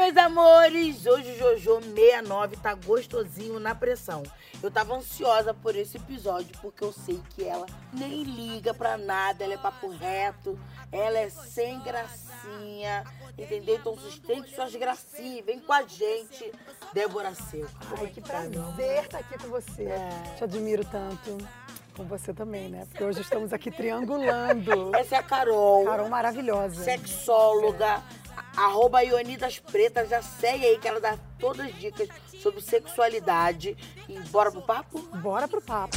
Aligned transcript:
meus 0.00 0.16
amores! 0.16 1.04
Hoje 1.04 1.30
o 1.32 1.38
Jojo 1.38 1.82
69 1.82 2.56
tá 2.56 2.72
gostosinho 2.72 3.60
na 3.60 3.74
pressão. 3.74 4.22
Eu 4.62 4.70
tava 4.70 4.94
ansiosa 4.94 5.52
por 5.52 5.76
esse 5.76 5.98
episódio 5.98 6.56
porque 6.62 6.82
eu 6.82 6.90
sei 6.90 7.20
que 7.30 7.44
ela 7.44 7.66
nem 7.92 8.22
liga 8.22 8.72
pra 8.72 8.96
nada, 8.96 9.44
ela 9.44 9.52
é 9.52 9.58
papo 9.58 9.90
reto, 9.90 10.58
ela 10.90 11.18
é 11.18 11.28
sem 11.28 11.78
gracinha, 11.80 13.04
entendeu? 13.36 13.76
Então 13.76 13.94
sustente 13.94 14.54
suas 14.54 14.74
gracinhas, 14.74 15.44
vem 15.44 15.60
com 15.60 15.72
a 15.74 15.82
gente, 15.82 16.50
Débora 16.94 17.34
Seco. 17.34 17.68
Ai, 18.00 18.06
que 18.06 18.22
prazer 18.22 19.04
estar 19.04 19.18
aqui 19.18 19.38
com 19.38 19.48
você. 19.48 19.84
É. 19.84 20.34
Te 20.38 20.44
admiro 20.44 20.82
tanto. 20.82 21.36
Com 21.94 22.04
você 22.04 22.32
também, 22.32 22.70
né? 22.70 22.86
Porque 22.88 23.04
hoje 23.04 23.20
estamos 23.20 23.52
aqui 23.52 23.70
triangulando. 23.70 24.94
Essa 24.96 25.16
é 25.16 25.18
a 25.18 25.22
Carol, 25.22 25.84
Carol 25.84 26.08
maravilhosa. 26.08 26.82
sexóloga, 26.82 28.02
arroba 28.56 29.02
Ionidas 29.02 29.58
Pretas, 29.58 30.08
já 30.08 30.22
segue 30.22 30.66
aí 30.66 30.78
que 30.78 30.88
ela 30.88 31.00
dá 31.00 31.16
todas 31.38 31.66
as 31.66 31.74
dicas 31.74 32.08
sobre 32.40 32.60
sexualidade. 32.60 33.76
E 34.08 34.18
bora 34.30 34.50
pro 34.50 34.62
papo? 34.62 34.98
Bora 35.16 35.48
pro 35.48 35.60
papo. 35.60 35.96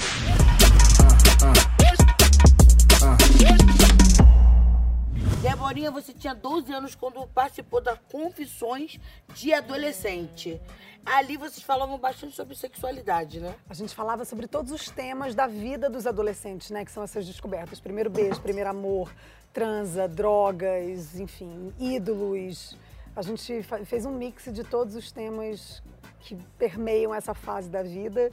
Deborinha, 5.43 5.91
você 5.91 6.13
tinha 6.13 6.33
12 6.33 6.71
anos 6.71 6.95
quando 6.95 7.27
participou 7.27 7.81
da 7.81 7.97
Confissões 7.97 8.97
de 9.35 9.53
Adolescente. 9.53 10.61
Ali 11.05 11.35
vocês 11.35 11.61
falavam 11.61 11.97
bastante 11.97 12.33
sobre 12.33 12.55
sexualidade, 12.55 13.41
né? 13.41 13.53
A 13.69 13.73
gente 13.73 13.93
falava 13.93 14.23
sobre 14.23 14.47
todos 14.47 14.71
os 14.71 14.89
temas 14.89 15.35
da 15.35 15.45
vida 15.45 15.89
dos 15.89 16.07
adolescentes, 16.07 16.71
né? 16.71 16.85
Que 16.85 16.91
são 16.91 17.03
essas 17.03 17.27
descobertas. 17.27 17.81
Primeiro 17.81 18.09
beijo, 18.09 18.39
primeiro 18.39 18.69
amor, 18.69 19.13
transa, 19.51 20.07
drogas, 20.07 21.19
enfim, 21.19 21.73
ídolos. 21.77 22.77
A 23.13 23.21
gente 23.21 23.63
fez 23.83 24.05
um 24.05 24.11
mix 24.11 24.45
de 24.45 24.63
todos 24.63 24.95
os 24.95 25.11
temas 25.11 25.83
que 26.21 26.37
permeiam 26.57 27.13
essa 27.13 27.33
fase 27.33 27.69
da 27.69 27.83
vida. 27.83 28.31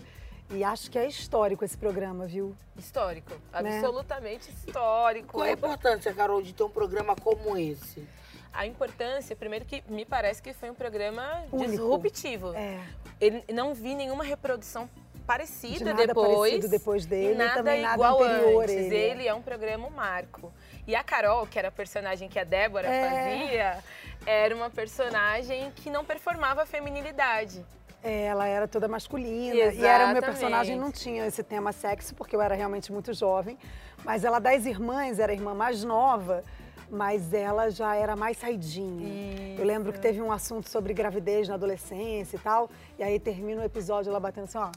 E 0.52 0.64
acho 0.64 0.90
que 0.90 0.98
é 0.98 1.06
histórico 1.06 1.64
esse 1.64 1.76
programa, 1.76 2.26
viu? 2.26 2.54
Histórico, 2.76 3.32
Né? 3.62 3.76
absolutamente 3.78 4.50
histórico. 4.50 5.32
Qual 5.34 5.44
é 5.46 5.50
a 5.50 5.52
importância, 5.52 6.12
Carol, 6.12 6.42
de 6.42 6.52
ter 6.52 6.64
um 6.64 6.70
programa 6.70 7.14
como 7.14 7.56
esse? 7.56 8.06
A 8.52 8.66
importância, 8.66 9.36
primeiro 9.36 9.64
que 9.64 9.82
me 9.88 10.04
parece 10.04 10.42
que 10.42 10.52
foi 10.52 10.68
um 10.70 10.74
programa 10.74 11.44
Único. 11.52 11.70
disruptivo. 11.70 12.52
É. 12.54 12.80
Ele 13.20 13.44
não 13.52 13.74
vi 13.74 13.94
nenhuma 13.94 14.24
reprodução 14.24 14.90
parecida 15.24 15.78
De 15.78 15.84
nada 15.84 16.06
depois. 16.08 16.36
parecido 16.50 16.68
depois 16.68 17.06
dele, 17.06 17.34
e 17.34 17.36
nada 17.36 17.54
também 17.54 17.82
nada 17.82 17.94
igual 17.94 18.20
anterior 18.20 18.60
a 18.60 18.64
antes. 18.64 18.74
ele. 18.74 18.96
Ele 18.96 19.28
é 19.28 19.34
um 19.34 19.42
programa 19.42 19.88
marco. 19.88 20.52
E 20.84 20.96
a 20.96 21.04
Carol, 21.04 21.46
que 21.46 21.56
era 21.60 21.68
a 21.68 21.70
personagem 21.70 22.28
que 22.28 22.40
a 22.40 22.42
Débora 22.44 22.88
É. 22.88 23.08
fazia, 23.38 23.84
era 24.26 24.56
uma 24.56 24.68
personagem 24.68 25.70
que 25.76 25.88
não 25.88 26.04
performava 26.04 26.62
a 26.62 26.66
feminilidade. 26.66 27.64
É, 28.02 28.24
ela 28.24 28.46
era 28.46 28.66
toda 28.66 28.88
masculina. 28.88 29.54
E 29.54 29.60
era 29.60 29.68
o 29.68 29.76
meu 29.76 29.82
Exatamente. 29.82 30.24
personagem 30.24 30.76
não 30.76 30.90
tinha 30.90 31.26
esse 31.26 31.42
tema 31.42 31.72
sexo, 31.72 32.14
porque 32.14 32.34
eu 32.34 32.40
era 32.40 32.54
realmente 32.54 32.90
muito 32.92 33.12
jovem. 33.12 33.58
Mas 34.04 34.24
ela 34.24 34.38
das 34.38 34.64
irmãs 34.64 35.18
era 35.18 35.32
a 35.32 35.34
irmã 35.34 35.52
mais 35.52 35.84
nova, 35.84 36.42
mas 36.90 37.32
ela 37.34 37.70
já 37.70 37.94
era 37.94 38.16
mais 38.16 38.38
saidinha. 38.38 39.58
Eu 39.58 39.64
lembro 39.64 39.92
que 39.92 40.00
teve 40.00 40.20
um 40.20 40.32
assunto 40.32 40.68
sobre 40.68 40.94
gravidez 40.94 41.48
na 41.48 41.54
adolescência 41.54 42.36
e 42.36 42.40
tal. 42.40 42.70
E 42.98 43.02
aí 43.02 43.20
termina 43.20 43.60
o 43.60 43.64
episódio 43.64 44.08
ela 44.08 44.20
batendo 44.20 44.44
assim, 44.44 44.58
ó. 44.58 44.70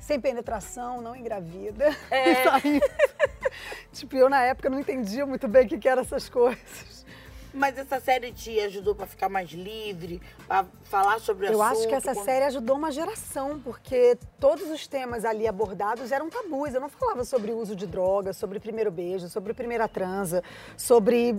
Sem 0.00 0.18
penetração, 0.18 1.02
não 1.02 1.14
engravida. 1.14 1.94
É. 2.10 2.34
Tipo, 3.92 4.16
eu 4.16 4.30
na 4.30 4.42
época 4.42 4.70
não 4.70 4.78
entendia 4.78 5.26
muito 5.26 5.48
bem 5.48 5.66
o 5.66 5.68
que, 5.68 5.78
que 5.78 5.88
eram 5.88 6.02
essas 6.02 6.28
coisas. 6.28 6.97
Mas 7.52 7.78
essa 7.78 7.98
série 7.98 8.30
te 8.30 8.58
ajudou 8.60 8.94
pra 8.94 9.06
ficar 9.06 9.28
mais 9.28 9.50
livre, 9.50 10.20
pra 10.46 10.64
falar 10.84 11.18
sobre 11.18 11.46
o 11.46 11.52
Eu 11.52 11.62
assunto? 11.62 11.78
acho 11.78 11.88
que 11.88 11.94
essa 11.94 12.14
série 12.14 12.44
ajudou 12.44 12.76
uma 12.76 12.90
geração, 12.92 13.58
porque 13.58 14.18
todos 14.38 14.70
os 14.70 14.86
temas 14.86 15.24
ali 15.24 15.46
abordados 15.48 16.12
eram 16.12 16.28
tabus. 16.28 16.74
Eu 16.74 16.80
não 16.80 16.88
falava 16.88 17.24
sobre 17.24 17.50
o 17.50 17.58
uso 17.58 17.74
de 17.74 17.86
drogas, 17.86 18.36
sobre 18.36 18.60
primeiro 18.60 18.90
beijo, 18.90 19.28
sobre 19.28 19.54
primeira 19.54 19.88
transa, 19.88 20.42
sobre 20.76 21.34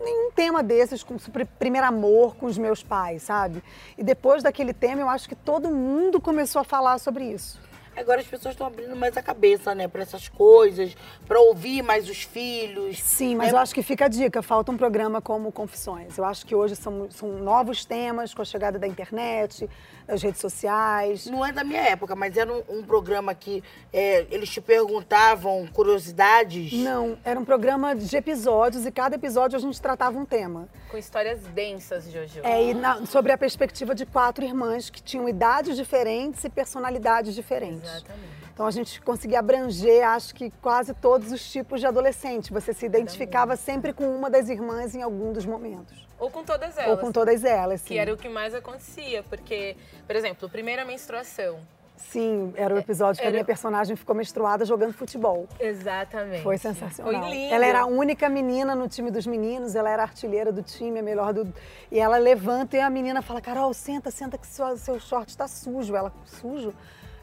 nenhum 0.00 0.30
tema 0.34 0.62
desses, 0.62 1.04
sobre 1.20 1.44
primeiro 1.44 1.86
amor 1.86 2.34
com 2.36 2.46
os 2.46 2.56
meus 2.56 2.82
pais, 2.82 3.22
sabe? 3.22 3.62
E 3.96 4.02
depois 4.02 4.42
daquele 4.42 4.72
tema, 4.72 5.02
eu 5.02 5.08
acho 5.08 5.28
que 5.28 5.36
todo 5.36 5.70
mundo 5.70 6.20
começou 6.20 6.60
a 6.60 6.64
falar 6.64 6.98
sobre 6.98 7.24
isso. 7.24 7.67
Agora 7.98 8.20
as 8.20 8.26
pessoas 8.26 8.54
estão 8.54 8.66
abrindo 8.66 8.94
mais 8.96 9.16
a 9.16 9.22
cabeça, 9.22 9.74
né, 9.74 9.88
pra 9.88 10.02
essas 10.02 10.28
coisas, 10.28 10.96
pra 11.26 11.40
ouvir 11.40 11.82
mais 11.82 12.08
os 12.08 12.22
filhos. 12.22 13.00
Sim, 13.02 13.34
mas 13.36 13.48
É- 13.48 13.52
eu 13.52 13.58
acho 13.58 13.74
que 13.74 13.82
fica 13.82 14.04
a 14.04 14.08
dica, 14.08 14.42
falta 14.42 14.70
um 14.72 14.76
programa 14.76 15.20
como 15.20 15.50
Confissões. 15.52 16.16
Eu 16.16 16.24
acho 16.24 16.46
que 16.46 16.54
hoje 16.54 16.76
são, 16.76 17.10
são 17.10 17.28
novos 17.38 17.84
temas 17.84 18.32
com 18.32 18.42
a 18.42 18.44
chegada 18.44 18.78
da 18.78 18.86
internet, 18.86 19.68
das 20.06 20.22
redes 20.22 20.40
sociais. 20.40 21.26
Não 21.26 21.44
é 21.44 21.52
da 21.52 21.64
minha 21.64 21.82
época, 21.82 22.14
mas 22.16 22.36
era 22.36 22.50
um, 22.52 22.62
um 22.68 22.82
programa 22.82 23.34
que 23.34 23.62
é, 23.92 24.26
eles 24.30 24.48
te 24.48 24.60
perguntavam 24.60 25.66
curiosidades. 25.72 26.72
Não, 26.72 27.18
era 27.24 27.38
um 27.38 27.44
programa 27.44 27.94
de 27.94 28.16
episódios 28.16 28.86
e 28.86 28.90
cada 28.90 29.16
episódio 29.16 29.56
a 29.56 29.60
gente 29.60 29.80
tratava 29.80 30.18
um 30.18 30.24
tema. 30.24 30.68
Com 30.90 30.96
histórias 30.96 31.40
densas, 31.54 32.10
Jojo. 32.10 32.40
É, 32.42 32.70
e 32.70 32.74
na- 32.74 33.04
sobre 33.06 33.32
a 33.32 33.38
perspectiva 33.38 33.94
de 33.94 34.06
quatro 34.06 34.44
irmãs 34.44 34.88
que 34.88 35.02
tinham 35.02 35.28
idades 35.28 35.76
diferentes 35.76 36.42
e 36.44 36.48
personalidades 36.48 37.34
diferentes. 37.34 37.87
Exatamente. 37.96 38.28
Então 38.52 38.66
a 38.66 38.70
gente 38.70 39.00
conseguia 39.02 39.38
abranger, 39.38 40.04
acho 40.08 40.34
que 40.34 40.50
quase 40.62 40.92
todos 40.94 41.30
os 41.30 41.48
tipos 41.50 41.80
de 41.80 41.86
adolescente. 41.86 42.52
Você 42.52 42.72
se 42.72 42.86
identificava 42.86 43.54
sempre 43.56 43.92
com 43.92 44.04
uma 44.16 44.28
das 44.28 44.48
irmãs 44.48 44.94
em 44.94 45.02
algum 45.02 45.32
dos 45.32 45.46
momentos. 45.46 46.06
Ou 46.18 46.28
com 46.30 46.42
todas 46.42 46.76
elas. 46.76 46.90
Ou 46.90 46.98
com 46.98 47.12
todas 47.12 47.44
elas, 47.44 47.80
sim. 47.82 47.88
Que 47.88 47.98
era 47.98 48.12
o 48.12 48.16
que 48.16 48.28
mais 48.28 48.52
acontecia, 48.54 49.22
porque, 49.22 49.76
por 50.06 50.16
exemplo, 50.16 50.48
primeira 50.48 50.84
menstruação. 50.84 51.60
Sim, 51.96 52.52
era 52.56 52.72
o 52.74 52.78
episódio 52.78 53.20
que 53.20 53.26
a 53.26 53.30
minha 53.30 53.44
personagem 53.44 53.96
ficou 53.96 54.14
menstruada 54.14 54.64
jogando 54.64 54.92
futebol. 54.92 55.48
Exatamente. 55.58 56.42
Foi 56.44 56.56
sensacional. 56.56 57.22
Foi 57.22 57.30
lindo. 57.30 57.52
Ela 57.54 57.66
era 57.66 57.80
a 57.80 57.86
única 57.86 58.28
menina 58.28 58.72
no 58.74 58.88
time 58.88 59.10
dos 59.10 59.26
meninos, 59.26 59.74
ela 59.74 59.90
era 59.90 60.02
a 60.02 60.06
artilheira 60.06 60.52
do 60.52 60.62
time, 60.62 61.00
a 61.00 61.02
melhor 61.02 61.32
do. 61.32 61.52
E 61.90 61.98
ela 61.98 62.16
levanta 62.16 62.76
e 62.76 62.80
a 62.80 62.88
menina 62.88 63.20
fala: 63.20 63.40
Carol, 63.40 63.74
senta, 63.74 64.12
senta 64.12 64.38
que 64.38 64.46
sua- 64.46 64.76
seu 64.76 64.98
short 65.00 65.28
está 65.28 65.48
sujo. 65.48 65.94
Ela, 65.96 66.12
sujo? 66.24 66.72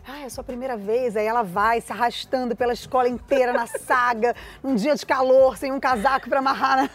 Ah, 0.08 0.20
é 0.22 0.26
a 0.26 0.30
sua 0.30 0.44
primeira 0.44 0.78
vez. 0.78 1.16
Aí 1.18 1.26
ela 1.26 1.42
vai 1.42 1.82
se 1.82 1.92
arrastando 1.92 2.56
pela 2.56 2.74
escola 2.74 3.10
inteira 3.10 3.52
na 3.52 3.66
saga, 3.66 4.36
num 4.62 4.76
dia 4.76 4.94
de 4.96 5.04
calor, 5.06 5.58
sem 5.58 5.72
um 5.72 5.80
casaco 5.80 6.30
para 6.30 6.40
amarrar 6.40 6.90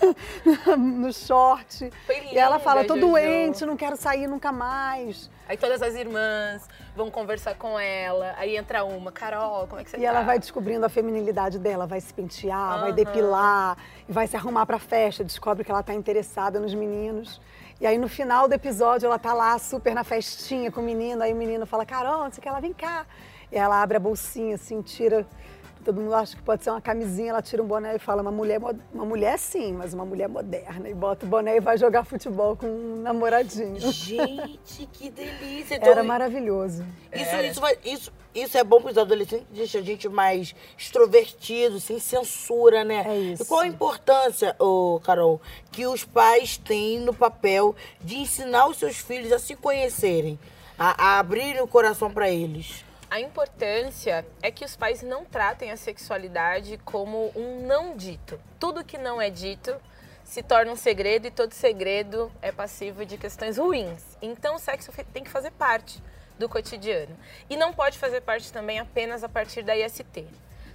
na- 0.66 0.76
no 0.76 1.12
short. 1.12 1.90
Foi 2.06 2.16
e 2.32 2.38
ela 2.38 2.58
fala: 2.60 2.82
linda, 2.82 2.94
tô 2.94 3.00
Jojo." 3.00 3.10
doente, 3.12 3.66
não 3.66 3.76
quero 3.76 3.96
sair 3.96 4.26
nunca 4.28 4.52
mais. 4.52 5.28
Aí 5.48 5.56
todas 5.56 5.82
as 5.82 5.94
irmãs 5.96 6.68
vão 6.94 7.10
conversar 7.10 7.56
com 7.56 7.76
ela. 7.76 8.34
Aí 8.38 8.56
entra 8.56 8.84
uma, 8.84 9.10
Carol, 9.10 9.66
como 9.66 9.80
é 9.80 9.84
que 9.84 9.90
você 9.90 9.96
E 9.96 10.00
tá? 10.00 10.06
ela 10.06 10.22
vai 10.22 10.38
descobrindo 10.38 10.86
a 10.86 10.88
feminilidade 10.88 11.58
dela, 11.58 11.88
vai 11.88 12.00
se 12.00 12.14
pentear, 12.14 12.78
vai 12.78 12.90
Aham. 12.90 12.94
depilar, 12.94 13.76
e 14.08 14.12
vai 14.12 14.28
se 14.28 14.36
arrumar 14.36 14.64
pra 14.66 14.78
festa, 14.78 15.24
descobre 15.24 15.64
que 15.64 15.70
ela 15.72 15.82
tá 15.82 15.92
interessada 15.92 16.60
nos 16.60 16.72
meninos. 16.72 17.40
E 17.80 17.86
aí 17.86 17.96
no 17.96 18.08
final 18.08 18.46
do 18.46 18.52
episódio 18.52 19.06
ela 19.06 19.18
tá 19.18 19.32
lá 19.32 19.58
super 19.58 19.94
na 19.94 20.04
festinha 20.04 20.70
com 20.70 20.82
o 20.82 20.84
menino, 20.84 21.22
aí 21.22 21.32
o 21.32 21.36
menino 21.36 21.64
fala, 21.64 21.86
Carol, 21.86 22.24
não 22.24 22.30
sei 22.30 22.38
o 22.38 22.42
que, 22.42 22.48
ela 22.48 22.60
vem 22.60 22.74
cá. 22.74 23.06
E 23.50 23.56
ela 23.56 23.80
abre 23.80 23.96
a 23.96 24.00
bolsinha 24.00 24.56
assim, 24.56 24.82
tira, 24.82 25.26
todo 25.84 26.00
mundo 26.00 26.14
acha 26.14 26.36
que 26.36 26.42
pode 26.42 26.62
ser 26.62 26.70
uma 26.70 26.80
camisinha, 26.80 27.30
ela 27.30 27.42
tira 27.42 27.62
um 27.62 27.66
boné 27.66 27.96
e 27.96 27.98
fala, 27.98 28.22
uma 28.22 28.30
mulher, 28.30 28.60
uma 28.92 29.04
mulher 29.04 29.38
sim, 29.38 29.72
mas 29.72 29.92
uma 29.94 30.04
mulher 30.04 30.28
moderna. 30.28 30.88
E 30.88 30.94
bota 30.94 31.24
o 31.24 31.28
boné 31.28 31.56
e 31.56 31.60
vai 31.60 31.76
jogar 31.78 32.04
futebol 32.04 32.56
com 32.56 32.66
um 32.66 32.96
namoradinho. 33.02 33.78
Gente, 33.80 34.86
que 34.92 35.10
delícia. 35.10 35.76
Então, 35.76 35.88
Era 35.90 36.02
maravilhoso. 36.02 36.84
Isso, 37.12 37.36
isso, 37.36 37.60
vai- 37.60 37.78
isso, 37.84 38.12
isso 38.34 38.56
é 38.58 38.62
bom 38.64 38.80
para 38.80 38.90
os 38.92 38.98
adolescentes, 38.98 39.46
deixa 39.50 39.78
a 39.78 39.82
gente 39.82 40.08
mais 40.08 40.54
extrovertido, 40.76 41.80
sem 41.80 41.98
censura, 41.98 42.84
né? 42.84 43.04
É 43.06 43.18
isso. 43.18 43.42
E 43.42 43.46
qual 43.46 43.60
a 43.60 43.66
importância, 43.66 44.54
ô, 44.58 45.00
Carol, 45.02 45.40
que 45.72 45.86
os 45.86 46.04
pais 46.04 46.56
têm 46.58 47.00
no 47.00 47.14
papel 47.14 47.74
de 48.00 48.16
ensinar 48.18 48.66
os 48.68 48.76
seus 48.76 48.96
filhos 48.98 49.32
a 49.32 49.38
se 49.38 49.56
conhecerem, 49.56 50.38
a, 50.78 51.14
a 51.16 51.18
abrirem 51.18 51.60
o 51.62 51.66
coração 51.66 52.10
para 52.10 52.30
eles? 52.30 52.84
A 53.10 53.18
importância 53.18 54.24
é 54.40 54.52
que 54.52 54.64
os 54.64 54.76
pais 54.76 55.02
não 55.02 55.24
tratem 55.24 55.72
a 55.72 55.76
sexualidade 55.76 56.78
como 56.84 57.32
um 57.34 57.66
não 57.66 57.96
dito. 57.96 58.40
Tudo 58.56 58.84
que 58.84 58.96
não 58.96 59.20
é 59.20 59.28
dito 59.28 59.74
se 60.22 60.44
torna 60.44 60.70
um 60.70 60.76
segredo 60.76 61.26
e 61.26 61.30
todo 61.32 61.52
segredo 61.52 62.30
é 62.40 62.52
passivo 62.52 63.04
de 63.04 63.18
questões 63.18 63.58
ruins. 63.58 64.16
Então 64.22 64.54
o 64.54 64.60
sexo 64.60 64.92
tem 65.12 65.24
que 65.24 65.30
fazer 65.30 65.50
parte 65.50 66.00
do 66.38 66.48
cotidiano. 66.48 67.16
E 67.48 67.56
não 67.56 67.72
pode 67.72 67.98
fazer 67.98 68.20
parte 68.20 68.52
também 68.52 68.78
apenas 68.78 69.24
a 69.24 69.28
partir 69.28 69.62
da 69.62 69.76
IST. 69.76 70.24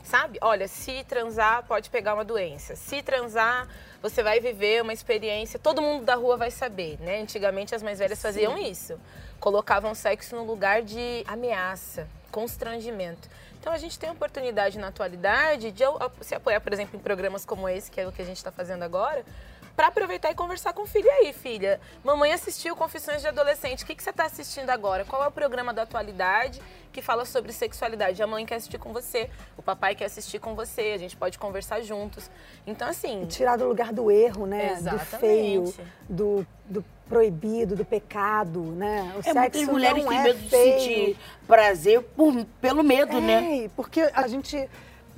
Sabe? 0.03 0.37
Olha, 0.41 0.67
se 0.67 1.05
transar, 1.05 1.63
pode 1.63 1.89
pegar 1.89 2.15
uma 2.15 2.25
doença. 2.25 2.75
Se 2.75 3.01
transar, 3.01 3.65
você 4.01 4.21
vai 4.21 4.41
viver 4.41 4.81
uma 4.81 4.91
experiência, 4.91 5.57
todo 5.57 5.81
mundo 5.81 6.03
da 6.03 6.15
rua 6.15 6.35
vai 6.35 6.51
saber, 6.51 6.99
né? 6.99 7.21
Antigamente 7.21 7.73
as 7.73 7.81
mais 7.81 7.97
velhas 7.97 8.21
faziam 8.21 8.57
isso. 8.57 8.99
Colocavam 9.39 9.93
sexo 9.93 10.35
no 10.35 10.43
lugar 10.43 10.81
de 10.81 11.23
ameaça, 11.27 12.07
constrangimento. 12.31 13.29
Então 13.59 13.73
a 13.73 13.77
gente 13.77 13.97
tem 13.97 14.11
oportunidade 14.11 14.77
na 14.77 14.89
atualidade 14.89 15.71
de 15.71 15.83
se 16.21 16.35
apoiar, 16.35 16.61
por 16.61 16.71
exemplo, 16.71 16.99
em 16.99 17.01
programas 17.01 17.43
como 17.43 17.67
esse, 17.67 17.89
que 17.89 17.99
é 17.99 18.07
o 18.07 18.11
que 18.11 18.21
a 18.21 18.25
gente 18.25 18.37
está 18.37 18.51
fazendo 18.51 18.83
agora, 18.83 19.25
para 19.75 19.87
aproveitar 19.87 20.31
e 20.31 20.35
conversar 20.35 20.73
com 20.73 20.83
o 20.83 20.85
filho. 20.87 21.05
E 21.07 21.09
aí, 21.09 21.33
filha? 21.33 21.79
Mamãe 22.03 22.31
assistiu 22.31 22.75
Confissões 22.75 23.21
de 23.21 23.27
Adolescente. 23.27 23.83
O 23.83 23.85
que, 23.87 23.93
que 23.95 24.01
você 24.03 24.09
está 24.09 24.25
assistindo 24.25 24.69
agora? 24.69 25.03
Qual 25.05 25.23
é 25.23 25.27
o 25.27 25.31
programa 25.31 25.73
da 25.73 25.81
atualidade 25.81 26.61
que 26.93 27.01
fala 27.01 27.25
sobre 27.25 27.51
sexualidade? 27.51 28.21
A 28.23 28.27
mãe 28.27 28.45
quer 28.45 28.55
assistir 28.55 28.77
com 28.77 28.93
você, 28.93 29.29
o 29.57 29.61
papai 29.61 29.93
quer 29.95 30.05
assistir 30.05 30.39
com 30.39 30.55
você, 30.55 30.93
a 30.93 30.97
gente 30.97 31.15
pode 31.17 31.37
conversar 31.37 31.81
juntos. 31.81 32.29
Então, 32.65 32.87
assim. 32.87 33.23
E 33.23 33.27
tirar 33.27 33.57
do 33.57 33.67
lugar 33.67 33.91
do 33.91 34.09
erro, 34.09 34.45
né? 34.45 34.71
Exatamente. 34.71 35.11
Do 35.11 35.17
feio, 35.19 35.73
do, 36.07 36.47
do 36.65 36.85
proibido, 37.09 37.75
do 37.75 37.83
pecado, 37.85 38.61
né? 38.61 39.11
O 39.15 39.19
É 39.19 39.23
sexo 39.23 39.35
muitas 39.39 39.67
mulheres 39.67 40.03
não 40.03 40.09
têm 40.09 40.19
é 40.19 40.23
medo 40.23 40.39
de 40.39 40.49
feio. 40.49 40.79
sentir 40.79 41.17
prazer 41.45 42.01
por, 42.01 42.45
pelo 42.61 42.81
medo, 42.83 43.19
né? 43.19 43.65
É, 43.65 43.69
porque 43.75 44.09
a 44.13 44.27
gente. 44.27 44.69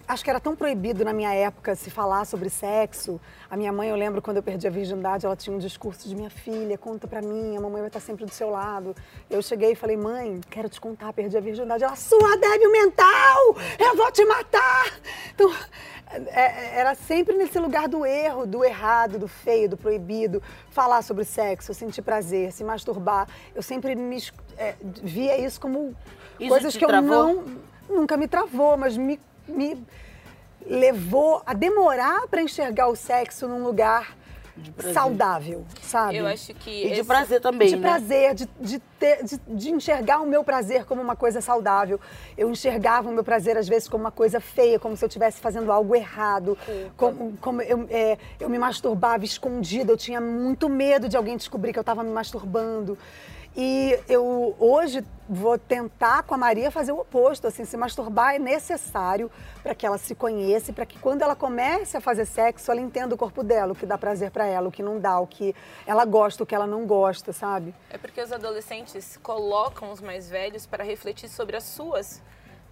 Acho 0.07 0.24
que 0.24 0.30
era 0.30 0.39
tão 0.39 0.56
proibido 0.56 1.04
na 1.04 1.12
minha 1.12 1.33
época 1.33 1.75
se 1.75 1.89
falar 1.89 2.24
sobre 2.24 2.50
sexo. 2.50 3.19
A 3.50 3.57
minha 3.57 3.74
mãe, 3.74 3.89
eu 3.89 3.95
lembro 3.98 4.21
quando 4.21 4.38
eu 4.38 4.44
perdi 4.44 4.65
a 4.65 4.69
virgindade, 4.69 5.25
ela 5.25 5.36
tinha 5.36 5.54
um 5.54 5.59
discurso 5.59 6.07
de 6.07 6.15
minha 6.15 6.30
filha, 6.30 6.77
conta 6.77 7.06
pra 7.07 7.21
mim, 7.21 7.57
a 7.57 7.59
mamãe 7.59 7.81
vai 7.81 7.88
estar 7.89 8.00
sempre 8.00 8.24
do 8.24 8.31
seu 8.31 8.50
lado. 8.50 8.95
Eu 9.30 9.42
cheguei 9.42 9.74
e 9.74 9.75
falei, 9.75 9.98
mãe, 9.98 10.39
quero 10.50 10.69
te 10.69 10.80
contar, 10.80 11.12
perdi 11.12 11.36
a 11.38 11.42
virgindade. 11.42 11.83
Ela, 11.83 11.98
sua 11.98 12.38
débil 12.38 12.71
mental, 12.71 13.56
eu 13.77 13.98
vou 13.98 14.09
te 14.09 14.24
matar. 14.24 14.94
Então, 15.36 15.54
é- 16.27 16.80
era 16.80 16.95
sempre 16.95 17.36
nesse 17.36 17.59
lugar 17.59 17.89
do 17.89 18.06
erro, 18.06 18.45
do 18.45 18.63
errado, 18.63 19.19
do 19.19 19.27
feio, 19.27 19.68
do 19.68 19.75
proibido. 19.75 20.42
Falar 20.69 21.01
sobre 21.01 21.25
sexo, 21.25 21.74
sentir 21.74 22.01
prazer, 22.01 22.54
se 22.54 22.63
masturbar. 22.63 23.27
Eu 23.54 23.62
sempre 23.62 23.94
me, 23.94 24.24
é, 24.57 24.74
via 24.81 25.38
isso 25.38 25.59
como 25.59 25.94
Isso 26.39 26.48
coisas 26.50 26.77
que 26.77 26.86
eu 26.86 26.88
travou? 26.88 27.09
não 27.09 27.68
nunca 27.89 28.15
me 28.18 28.27
travou, 28.27 28.77
mas 28.77 28.95
me, 28.98 29.19
me 29.47 29.85
levou 30.65 31.41
a 31.45 31.53
demorar 31.53 32.27
para 32.27 32.41
enxergar 32.41 32.88
o 32.88 32.95
sexo 32.95 33.47
num 33.47 33.63
lugar 33.63 34.15
saudável, 34.91 35.63
sabe? 35.83 36.17
Eu 36.17 36.25
acho 36.25 36.51
que. 36.55 36.85
E 36.85 36.88
de 36.88 36.94
esse- 36.94 37.03
prazer 37.03 37.39
também, 37.39 37.67
de 37.67 37.75
né? 37.75 37.81
prazer, 37.89 38.33
de, 38.33 38.49
de, 38.59 38.79
ter- 38.99 39.23
de- 39.23 39.39
de 39.47 39.69
enxergar 39.69 40.19
o 40.19 40.25
meu 40.25 40.44
prazer 40.44 40.83
como 40.83 40.99
uma 40.99 41.15
coisa 41.15 41.41
saudável. 41.41 41.99
Eu 42.35 42.49
enxergava 42.49 43.07
o 43.07 43.13
meu 43.13 43.23
prazer, 43.23 43.55
às 43.55 43.67
vezes, 43.67 43.88
como 43.88 44.03
uma 44.03 44.11
coisa 44.11 44.39
feia, 44.39 44.79
como 44.79 44.97
se 44.97 45.05
eu 45.05 45.07
estivesse 45.07 45.39
fazendo 45.39 45.71
algo 45.71 45.95
errado. 45.95 46.57
Como, 46.97 47.38
como 47.39 47.61
eu, 47.61 47.85
é, 47.89 48.17
eu 48.39 48.49
me 48.49 48.57
masturbava 48.57 49.23
escondida, 49.23 49.91
eu 49.91 49.97
tinha 49.97 50.19
muito 50.19 50.67
medo 50.67 51.07
de 51.07 51.15
alguém 51.15 51.38
descobrir 51.38 51.71
que 51.71 51.77
eu 51.79 51.81
estava 51.81 52.03
me 52.03 52.09
masturbando. 52.11 52.97
E 53.55 53.99
eu 54.07 54.55
hoje 54.59 55.03
vou 55.27 55.57
tentar 55.57 56.23
com 56.23 56.33
a 56.33 56.38
Maria 56.38 56.71
fazer 56.71 56.91
o 56.91 56.99
oposto, 56.99 57.47
assim, 57.47 57.65
se 57.65 57.75
masturbar 57.75 58.35
é 58.35 58.39
necessário 58.39 59.29
para 59.61 59.75
que 59.75 59.85
ela 59.85 59.97
se 59.97 60.15
conheça, 60.15 60.71
para 60.71 60.85
que 60.85 60.97
quando 60.99 61.21
ela 61.21 61.35
comece 61.35 61.97
a 61.97 62.01
fazer 62.01 62.25
sexo, 62.25 62.71
ela 62.71 62.79
entenda 62.79 63.13
o 63.13 63.17
corpo 63.17 63.44
dela, 63.44 63.73
o 63.73 63.75
que 63.75 63.85
dá 63.85 63.97
prazer 63.97 64.31
para 64.31 64.45
ela, 64.45 64.69
o 64.69 64.71
que 64.71 64.81
não 64.81 64.99
dá, 64.99 65.19
o 65.19 65.27
que 65.27 65.53
ela 65.85 66.05
gosta, 66.05 66.44
o 66.44 66.45
que 66.45 66.55
ela 66.55 66.67
não 66.67 66.85
gosta, 66.85 67.33
sabe? 67.33 67.75
É 67.89 67.97
porque 67.97 68.21
os 68.21 68.31
adolescentes 68.31 69.17
colocam 69.21 69.91
os 69.91 70.01
mais 70.01 70.29
velhos 70.29 70.65
para 70.65 70.83
refletir 70.83 71.27
sobre 71.27 71.57
as 71.57 71.63
suas 71.63 72.21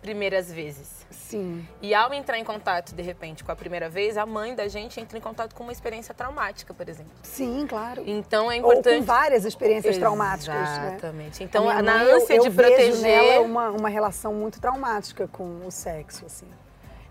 primeiras 0.02 0.52
vezes. 0.52 1.06
Sim. 1.10 1.68
E 1.82 1.94
ao 1.94 2.14
entrar 2.14 2.38
em 2.38 2.44
contato, 2.44 2.94
de 2.94 3.02
repente, 3.02 3.44
com 3.44 3.52
a 3.52 3.56
primeira 3.56 3.90
vez, 3.90 4.18
a 4.18 4.26
mãe 4.26 4.54
da 4.54 4.68
gente 4.68 5.00
entra 5.00 5.18
em 5.18 5.22
contato 5.22 5.56
com 5.56 5.64
uma 5.64 5.72
experiência 5.72 6.14
traumática, 6.14 6.74
por 6.74 6.88
exemplo. 6.88 7.12
Sim, 7.24 7.66
claro. 7.68 8.04
Então 8.06 8.52
é 8.52 8.56
Ou 8.56 8.60
importante. 8.72 8.98
com 9.00 9.04
várias 9.04 9.46
experiências 9.46 9.98
traumáticas, 9.98 10.54
né? 10.56 10.88
Exatamente. 10.92 11.42
A 11.42 11.46
Então, 11.46 11.64
minha 11.64 11.82
na 11.82 11.98
mãe, 12.00 12.04
eu- 12.08 12.16
ânsia 12.18 12.36
eu, 12.36 12.44
de 12.44 12.50
vejo 12.50 12.70
proteger. 12.70 13.02
nela 13.02 13.42
uma, 13.42 13.70
uma 13.72 13.90
relação 13.90 14.34
muito 14.34 14.60
traumática 14.62 15.28
com 15.28 15.66
o 15.66 15.72
sexo, 15.72 16.26
assim. 16.26 16.48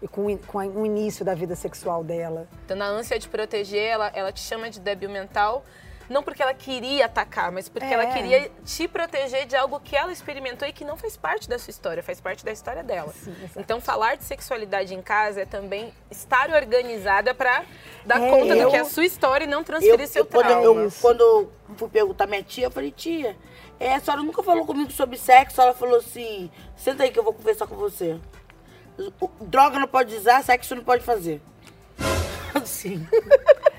E 0.00 0.06
com, 0.06 0.36
com 0.38 0.58
o 0.58 0.86
início 0.86 1.24
da 1.24 1.34
vida 1.34 1.56
sexual 1.56 2.04
dela. 2.04 2.46
Então, 2.64 2.76
na 2.76 2.86
ânsia 2.86 3.18
de 3.18 3.28
proteger, 3.28 3.82
ela, 3.82 4.10
ela 4.14 4.30
te 4.32 4.40
chama 4.40 4.68
de 4.70 4.78
débil 4.78 5.08
mental, 5.08 5.64
não 6.08 6.22
porque 6.22 6.42
ela 6.42 6.54
queria 6.54 7.06
atacar, 7.06 7.50
mas 7.52 7.68
porque 7.68 7.86
ela 7.92 8.04
É. 8.04 8.12
queria 8.12 8.50
te 8.64 8.86
proteger 8.88 9.46
de 9.46 9.56
algo 9.56 9.80
que 9.80 9.96
ela 9.96 10.12
experimentou 10.12 10.66
e 10.66 10.72
que 10.72 10.84
não 10.84 10.96
faz 10.96 11.16
parte 11.16 11.48
da 11.48 11.58
sua 11.58 11.70
história, 11.70 12.02
faz 12.02 12.20
parte 12.20 12.44
da 12.44 12.52
história 12.52 12.82
dela. 12.82 13.12
Sim, 13.12 13.34
então, 13.56 13.80
falar 13.80 14.16
de 14.16 14.24
sexualidade 14.24 14.94
em 14.94 15.02
casa 15.02 15.42
é 15.42 15.44
também 15.46 15.92
estar 16.10 16.50
organizada 16.50 17.34
para 17.34 17.64
dar 18.04 18.20
É, 18.22 18.30
conta 18.30 18.54
eu- 18.54 18.64
do 18.66 18.70
que 18.70 18.76
é 18.76 18.80
a 18.80 18.84
sua 18.84 19.04
história 19.04 19.44
e 19.44 19.48
não 19.48 19.64
transferir 19.64 20.06
seu 20.08 20.24
quando, 20.26 20.46
trauma. 20.46 20.82
eu, 20.82 20.92
quando 21.00 21.20
eu 21.20 21.52
fui 21.76 21.88
perguntar 21.88 22.26
minha 22.26 22.42
tia, 22.42 22.66
eu 22.66 22.70
falei, 22.70 22.90
tia, 22.90 23.36
é, 23.80 23.94
a 23.94 24.00
senhora 24.00 24.22
nunca 24.22 24.42
falou 24.42 24.64
comigo 24.66 24.90
sobre 24.92 25.16
sexo? 25.16 25.60
Ela 25.60 25.74
falou 25.74 25.96
assim, 25.98 26.50
senta 26.76 27.02
aí 27.02 27.10
que 27.10 27.18
eu 27.18 27.24
vou 27.24 27.32
conversar 27.32 27.66
com 27.66 27.76
você. 27.76 28.18
Droga 29.40 29.78
não 29.78 29.88
pode 29.88 30.14
usar, 30.14 30.42
sexo 30.44 30.74
não 30.76 30.84
pode 30.84 31.02
fazer. 31.02 31.40
Assim. 32.54 33.04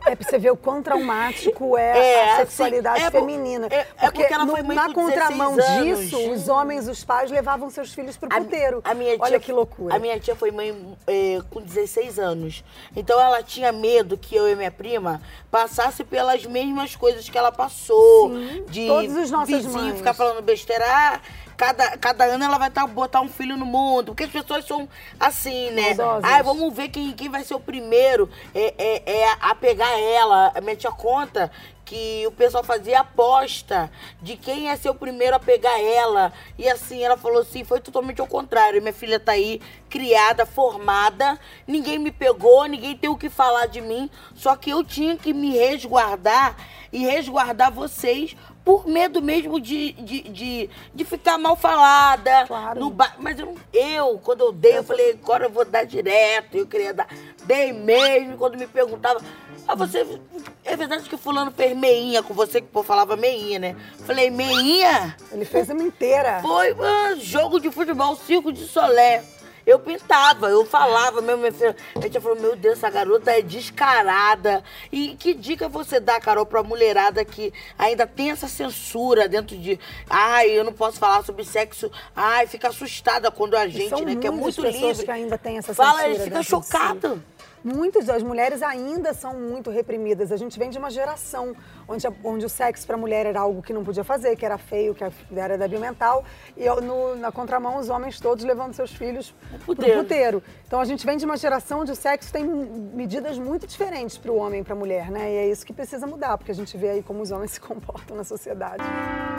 É 0.06 0.16
pra 0.16 0.28
você 0.30 0.38
ver 0.38 0.52
o 0.52 0.58
quão 0.58 0.82
traumático 0.84 1.78
é, 1.78 1.98
É, 1.98 2.22
a 2.22 2.34
assim, 2.34 2.42
sexualidade 2.46 3.02
é 3.04 3.10
por- 3.10 3.20
feminina. 3.20 3.68
é- 3.72 3.88
é 3.98 4.12
porque 4.12 4.32
ela 4.34 4.46
no- 4.46 4.52
foi 4.52 4.62
mãe 4.62 4.76
na 4.76 4.94
contramão 4.94 5.56
16 5.56 5.80
anos. 5.90 6.00
disso, 6.10 6.32
os 6.32 6.48
homens, 6.48 6.88
os 6.88 7.04
pais 7.04 7.32
levavam 7.32 7.70
seus 7.70 7.94
filhos 7.94 8.16
pro 8.16 8.30
puteiro. 8.30 8.82
A 8.84 8.94
minha 8.94 9.16
Olha 9.20 9.32
tia- 9.32 9.40
que 9.40 9.52
loucura. 9.52 9.96
A 9.96 10.00
minha 10.00 10.20
tia 10.20 10.36
foi 10.36 10.52
mãe 10.52 10.96
é, 11.08 11.40
com 11.50 11.60
16 11.62 12.20
anos. 12.20 12.64
Então 12.96 13.20
ela 13.20 13.42
tinha 13.42 13.72
medo 13.72 14.18
que 14.18 14.36
eu 14.36 14.48
e 14.48 14.56
minha 14.56 14.72
prima 14.72 15.22
passasse 15.50 16.04
pelas 16.04 16.46
mesmas 16.46 16.96
coisas 16.96 17.28
que 17.28 17.38
ela 17.38 17.52
passou. 17.52 18.30
Sim, 18.30 18.64
de 18.70 18.88
todas 18.88 19.16
as 19.18 19.32
nossas 19.32 19.66
vizinho 19.66 19.74
mães. 19.86 19.98
ficar 19.98 20.14
falando 20.14 20.42
besteira. 20.42 20.86
Ah, 20.88 21.20
cada, 21.56 21.98
cada 21.98 22.26
ano 22.26 22.44
ela 22.44 22.58
vai 22.58 22.70
tá, 22.70 22.86
botar 22.86 23.22
um 23.22 23.30
filho 23.30 23.58
no 23.58 23.66
mundo. 23.66 24.08
Porque 24.08 24.24
as 24.24 24.32
pessoas 24.32 24.66
são 24.66 24.88
assim, 25.20 25.72
né? 25.72 25.94
Maldosas. 25.94 26.24
Ah, 26.24 26.42
vamos 26.42 26.74
ver 26.74 26.90
quem, 26.90 27.12
quem 27.14 27.30
vai 27.30 27.44
ser 27.44 27.56
o 27.56 27.60
primeiro 27.60 28.30
é, 28.54 28.74
é, 28.78 29.22
é 29.22 29.38
a 29.40 29.56
pegar 29.56 30.00
ela. 30.00 30.52
A 30.56 30.62
minha 30.62 30.76
tia 30.76 30.92
conta 30.92 31.52
que 31.86 32.26
o 32.26 32.32
pessoal 32.32 32.64
fazia 32.64 33.02
aposta 33.02 33.92
de 34.22 34.36
quem 34.36 34.66
ia 34.66 34.76
ser 34.76 34.90
o 34.90 34.96
primeiro 34.96 35.36
a 35.36 35.40
pegar 35.40 35.80
ela. 35.80 36.34
E 36.58 36.68
assim, 36.68 37.02
ela 37.04 37.16
falou 37.16 37.42
assim, 37.42 37.64
foi 37.64 37.80
totalmente 37.80 38.20
ao 38.20 38.28
contrário. 38.28 38.82
Minha 38.82 38.94
filha 38.94 39.20
tá 39.20 39.34
aí, 39.34 39.62
criada, 39.90 40.46
formada, 40.46 41.40
ninguém 41.68 42.00
me 42.00 42.12
pegou, 42.12 42.66
ninguém 42.66 42.98
tem 42.98 43.10
o 43.10 43.16
que 43.16 43.30
falar 43.30 43.68
de 43.68 43.82
mim, 43.82 44.10
só 44.34 44.56
que 44.56 44.72
eu 44.72 44.84
tinha 44.84 45.16
que 45.16 45.32
me 45.32 45.52
resguardar 45.52 46.58
e 46.92 47.06
resguardar 47.06 47.72
vocês 47.72 48.36
por 48.66 48.88
medo 48.88 49.22
mesmo 49.22 49.60
de, 49.60 49.94
de, 49.94 50.22
de, 50.24 50.70
de 50.94 51.06
ficar 51.06 51.38
mal 51.38 51.56
falada. 51.56 52.46
Claro. 52.48 52.80
No 52.80 52.90
ba... 52.90 53.14
Mas 53.20 53.38
eu, 53.38 53.56
eu, 53.72 54.20
quando 54.24 54.42
eu 54.42 54.52
dei, 54.52 54.80
eu 54.80 54.84
falei, 54.84 55.12
agora 55.12 55.46
eu 55.46 55.52
vou 55.52 55.64
dar 55.64 55.86
direto. 55.86 56.58
Eu 56.58 56.66
queria 56.66 56.92
dar. 56.92 57.08
Dei 57.44 57.72
mesmo. 57.72 58.38
Quando 58.40 58.58
me 58.58 58.66
perguntava, 58.66 59.22
ah, 59.68 59.76
você. 59.76 60.20
É 60.64 60.76
verdade 60.76 61.08
que 61.08 61.16
fulano 61.16 61.52
fez 61.52 61.78
meinha 61.78 62.24
com 62.24 62.34
você, 62.34 62.60
que 62.60 62.68
o 62.68 62.72
povo 62.72 62.88
falava 62.88 63.16
meinha, 63.16 63.60
né? 63.60 63.76
Falei, 64.06 64.32
meinha? 64.32 65.16
Ele 65.32 65.46
fez 65.46 65.70
uma 65.70 65.84
inteira. 65.84 66.40
Foi 66.42 66.76
ah, 66.80 67.16
jogo 67.18 67.60
de 67.60 67.70
futebol, 67.70 68.16
circo 68.16 68.52
de 68.52 68.66
solé. 68.68 69.24
Eu 69.66 69.80
pintava, 69.80 70.48
eu 70.50 70.66
falava 70.66 71.22
mesmo, 71.22 71.40
minha 71.42 71.52
filha. 71.52 71.76
A 71.96 72.02
gente 72.02 72.20
falou, 72.20 72.40
meu 72.40 72.56
Deus, 72.56 72.78
essa 72.78 72.90
garota 72.90 73.32
é 73.32 73.42
descarada. 73.42 74.64
E 74.92 75.16
que 75.16 75.34
dica 75.34 75.68
você 75.68 76.00
dá, 76.00 76.20
Carol, 76.20 76.46
pra 76.46 76.62
mulherada 76.62 77.26
que 77.26 77.52
ainda 77.78 78.06
tem 78.06 78.30
essa 78.32 78.48
censura 78.48 79.28
dentro 79.28 79.58
de. 79.58 79.80
Ai, 80.10 80.52
eu 80.52 80.64
não 80.64 80.74
posso 80.74 81.00
falar 81.00 81.24
sobre 81.24 81.44
sexo. 81.44 81.92
Ai, 82.16 82.46
fica 82.46 82.68
assustada 82.68 83.32
quando 83.32 83.56
a 83.56 83.68
gente, 83.68 84.06
né, 84.06 84.16
que 84.16 84.28
é 84.28 84.32
muito 84.32 84.62
livre. 84.62 85.04
que 85.04 85.12
ainda 85.12 85.38
têm 85.38 85.58
essa 85.58 85.74
Fala, 85.74 86.00
censura 86.02 86.14
ele 86.14 86.24
fica 86.24 86.44
chocado. 86.44 87.24
Muitas 87.66 88.06
das 88.06 88.22
mulheres 88.22 88.62
ainda 88.62 89.12
são 89.12 89.34
muito 89.34 89.72
reprimidas. 89.72 90.32
A 90.32 90.38
gente 90.38 90.60
vem 90.60 90.70
de 90.70 90.78
uma 90.78 90.92
geração 90.92 91.56
onde, 91.88 92.06
a- 92.06 92.14
onde 92.24 92.46
o 92.46 92.50
sexo 92.50 92.86
para 92.86 92.96
a 92.96 93.00
mulher 93.00 93.26
era 93.26 93.40
algo 93.40 93.60
que 93.64 93.74
não 93.74 93.84
podia 93.84 94.04
fazer, 94.04 94.36
que 94.36 94.46
era 94.46 94.56
feio, 94.60 94.94
que 94.94 95.04
era 95.36 95.58
débil 95.58 95.80
mental. 95.80 96.24
E 96.56 96.70
no- 96.82 97.16
na 97.16 97.32
contramão, 97.32 97.80
os 97.80 97.90
homens 97.90 98.20
todos 98.20 98.44
levando 98.46 98.74
seus 98.74 98.92
filhos 98.92 99.32
para 99.50 99.56
o 99.58 99.60
puteiro. 99.62 100.02
puteiro. 100.04 100.44
Então 100.68 100.80
a 100.80 100.86
gente 100.86 101.04
vem 101.08 101.18
de 101.18 101.26
uma 101.26 101.36
geração 101.38 101.80
onde 101.82 101.92
o 101.92 101.96
sexo 101.96 102.32
tem 102.32 102.44
medidas 102.46 103.40
muito 103.40 103.66
diferentes 103.66 104.16
para 104.16 104.32
o 104.32 104.36
homem 104.38 104.62
e 104.62 104.64
para 104.64 104.74
a 104.74 104.78
mulher, 104.78 105.10
né? 105.10 105.32
E 105.34 105.36
é 105.38 105.48
isso 105.50 105.66
que 105.66 105.74
precisa 105.74 106.06
mudar, 106.06 106.38
porque 106.38 106.52
a 106.52 106.56
gente 106.56 106.78
vê 106.78 106.90
aí 106.92 107.02
como 107.04 107.24
os 107.24 107.32
homens 107.32 107.50
se 107.58 107.60
comportam 107.60 108.16
na 108.16 108.24
sociedade. 108.24 108.84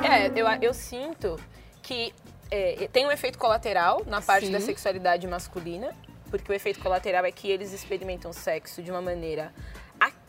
É, 0.02 0.26
eu, 0.34 0.46
eu 0.60 0.74
sinto 0.74 1.38
que 1.80 2.12
é, 2.50 2.88
tem 2.92 3.06
um 3.06 3.10
efeito 3.12 3.38
colateral 3.38 4.02
na 4.06 4.20
parte 4.20 4.46
Sim. 4.46 4.52
da 4.52 4.58
sexualidade 4.60 5.26
masculina, 5.28 5.94
porque 6.30 6.50
o 6.50 6.54
efeito 6.54 6.80
colateral 6.80 7.24
é 7.24 7.32
que 7.32 7.50
eles 7.50 7.72
experimentam 7.72 8.32
sexo 8.32 8.82
de 8.82 8.90
uma 8.90 9.00
maneira 9.00 9.52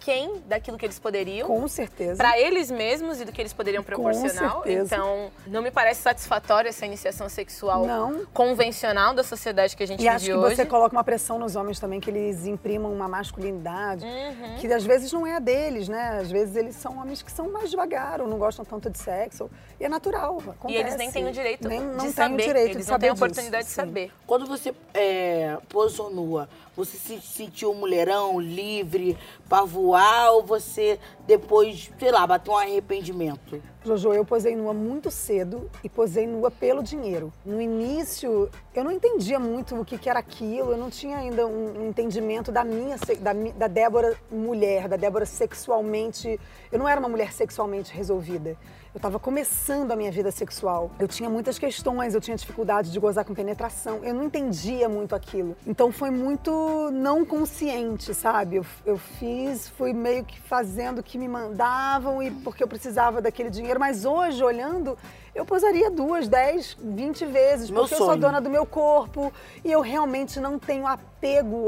aquém 0.08 0.42
daquilo 0.48 0.78
que 0.78 0.86
eles 0.86 0.98
poderiam. 0.98 1.48
Com 1.48 1.68
certeza. 1.68 2.16
Para 2.16 2.40
eles 2.40 2.72
mesmos 2.72 3.20
e 3.20 3.26
do 3.26 3.32
que 3.32 3.42
eles 3.42 3.52
poderiam 3.52 3.84
Com 3.84 3.88
proporcionar. 3.88 4.54
certeza. 4.54 4.96
Então, 4.96 5.30
não 5.46 5.62
me 5.62 5.70
parece 5.70 6.02
satisfatória 6.02 6.70
essa 6.70 6.86
iniciação 6.86 7.28
sexual 7.28 7.86
Não. 7.86 8.26
convencional 8.34 9.14
da 9.14 9.24
sociedade 9.24 9.76
que 9.76 9.84
a 9.84 9.88
gente 9.88 10.00
E 10.00 10.04
vive 10.04 10.16
acho 10.16 10.26
que 10.26 10.34
hoje. 10.34 10.56
você 10.56 10.66
coloca 10.66 10.96
uma 10.96 11.04
pressão 11.04 11.38
nos 11.38 11.56
homens 11.56 11.80
também, 11.80 12.00
que 12.00 12.10
eles 12.10 12.46
imprimam 12.46 12.92
uma 12.94 13.08
masculinidade, 13.08 14.06
Uhum. 14.06 14.56
que 14.60 14.72
às 14.72 14.86
vezes 14.86 15.12
não 15.12 15.28
é 15.28 15.36
a 15.36 15.40
deles, 15.40 15.90
né? 15.90 16.20
Às 16.22 16.32
vezes 16.32 16.56
eles 16.56 16.76
são 16.76 16.98
homens 16.98 17.22
que 17.22 17.32
são 17.32 17.52
mais 17.52 17.70
devagar, 17.70 18.22
ou 18.22 18.28
não 18.28 18.38
gostam 18.38 18.64
tanto 18.64 18.90
de 18.90 18.98
sexo. 18.98 19.50
E 19.80 19.86
é 19.86 19.90
natural, 19.90 20.38
acontece. 20.48 20.74
E 20.74 20.78
eles 20.78 20.96
nem 20.96 21.12
têm 21.12 21.28
o 21.28 21.32
direito 21.32 21.68
nem, 21.68 21.80
não 21.80 21.98
de 21.98 22.04
têm 22.04 22.12
saber. 22.14 22.34
o 22.34 22.38
direito 22.38 22.72
eles 22.72 22.86
de 22.86 22.92
não 22.92 22.96
saber 22.96 23.00
têm 23.02 23.10
a 23.10 23.14
disso, 23.14 23.24
oportunidade 23.26 23.64
de 23.66 23.70
sim. 23.70 23.76
saber. 23.76 24.12
Quando 24.26 24.46
você 24.48 24.74
é, 24.94 25.58
posou 25.70 26.10
nua, 26.10 26.48
você 26.78 26.96
se 26.96 27.20
sentiu 27.20 27.74
mulherão 27.74 28.40
livre 28.40 29.18
pra 29.50 29.64
voar? 29.64 30.32
ou 30.34 30.44
você 30.44 31.00
depois, 31.26 31.92
sei 31.98 32.12
lá, 32.12 32.26
bateu 32.28 32.54
um 32.54 32.58
arrependimento? 32.58 33.62
Jojo, 33.84 34.14
eu 34.14 34.24
posei 34.24 34.56
nua 34.56 34.74
muito 34.74 35.10
cedo 35.10 35.70
e 35.84 35.90
posei 35.90 36.28
nua 36.28 36.52
pelo 36.52 36.84
dinheiro. 36.84 37.34
No 37.46 37.60
início, 37.60 38.50
eu 38.76 38.84
não 38.84 38.92
entendia 38.92 39.40
muito 39.40 39.80
o 39.80 39.86
que, 39.86 39.98
que 39.98 40.10
era 40.10 40.20
aquilo, 40.20 40.72
eu 40.72 40.78
não 40.78 40.90
tinha 40.90 41.18
ainda 41.18 41.48
um 41.48 41.88
entendimento 41.88 42.52
da 42.52 42.64
minha, 42.64 42.98
da, 43.20 43.34
da 43.34 43.68
Débora 43.68 44.16
mulher, 44.30 44.88
da 44.88 44.98
Débora 44.98 45.26
sexualmente. 45.26 46.40
Eu 46.72 46.78
não 46.78 46.88
era 46.88 47.00
uma 47.00 47.10
mulher 47.10 47.32
sexualmente 47.32 47.92
resolvida. 47.92 48.58
Eu 48.98 49.00
estava 49.00 49.20
começando 49.20 49.92
a 49.92 49.96
minha 49.96 50.12
vida 50.12 50.32
sexual. 50.32 50.90
Eu 50.98 51.08
tinha 51.08 51.30
muitas 51.30 51.60
questões, 51.60 52.16
eu 52.16 52.20
tinha 52.20 52.36
dificuldade 52.36 52.92
de 52.92 53.00
gozar 53.00 53.24
com 53.24 53.36
penetração. 53.36 54.00
Eu 54.04 54.12
não 54.12 54.24
entendia 54.24 54.90
muito 54.90 55.14
aquilo. 55.14 55.56
Então 55.68 55.92
foi 55.92 56.10
muito 56.10 56.90
não 56.92 57.24
consciente, 57.24 58.12
sabe? 58.16 58.56
Eu, 58.56 58.66
eu 58.88 58.98
fiz, 58.98 59.70
fui 59.70 59.94
meio 59.94 60.26
que 60.26 60.42
fazendo 60.42 60.98
o 60.98 61.04
que 61.04 61.16
me 61.20 61.28
mandavam 61.28 62.24
e 62.24 62.32
porque 62.32 62.64
eu 62.64 62.68
precisava 62.68 63.22
daquele 63.22 63.52
dinheiro. 63.52 63.80
Mas 63.80 64.04
hoje, 64.04 64.44
olhando, 64.44 64.98
eu 65.36 65.46
posaria 65.46 65.92
duas, 65.92 66.28
dez, 66.28 66.76
vinte 66.82 67.24
vezes, 67.24 67.70
Meu 67.70 67.82
porque 67.82 67.94
sonho. 67.94 68.08
eu 68.08 68.14
sou 68.14 68.20
dona 68.20 68.42
do 68.42 68.50
meu 68.50 68.66
corpo 68.66 69.32
e 69.64 69.72
eu 69.72 69.82
realmente 69.82 70.40
não 70.40 70.58
tenho 70.58 70.88
apego 70.88 71.17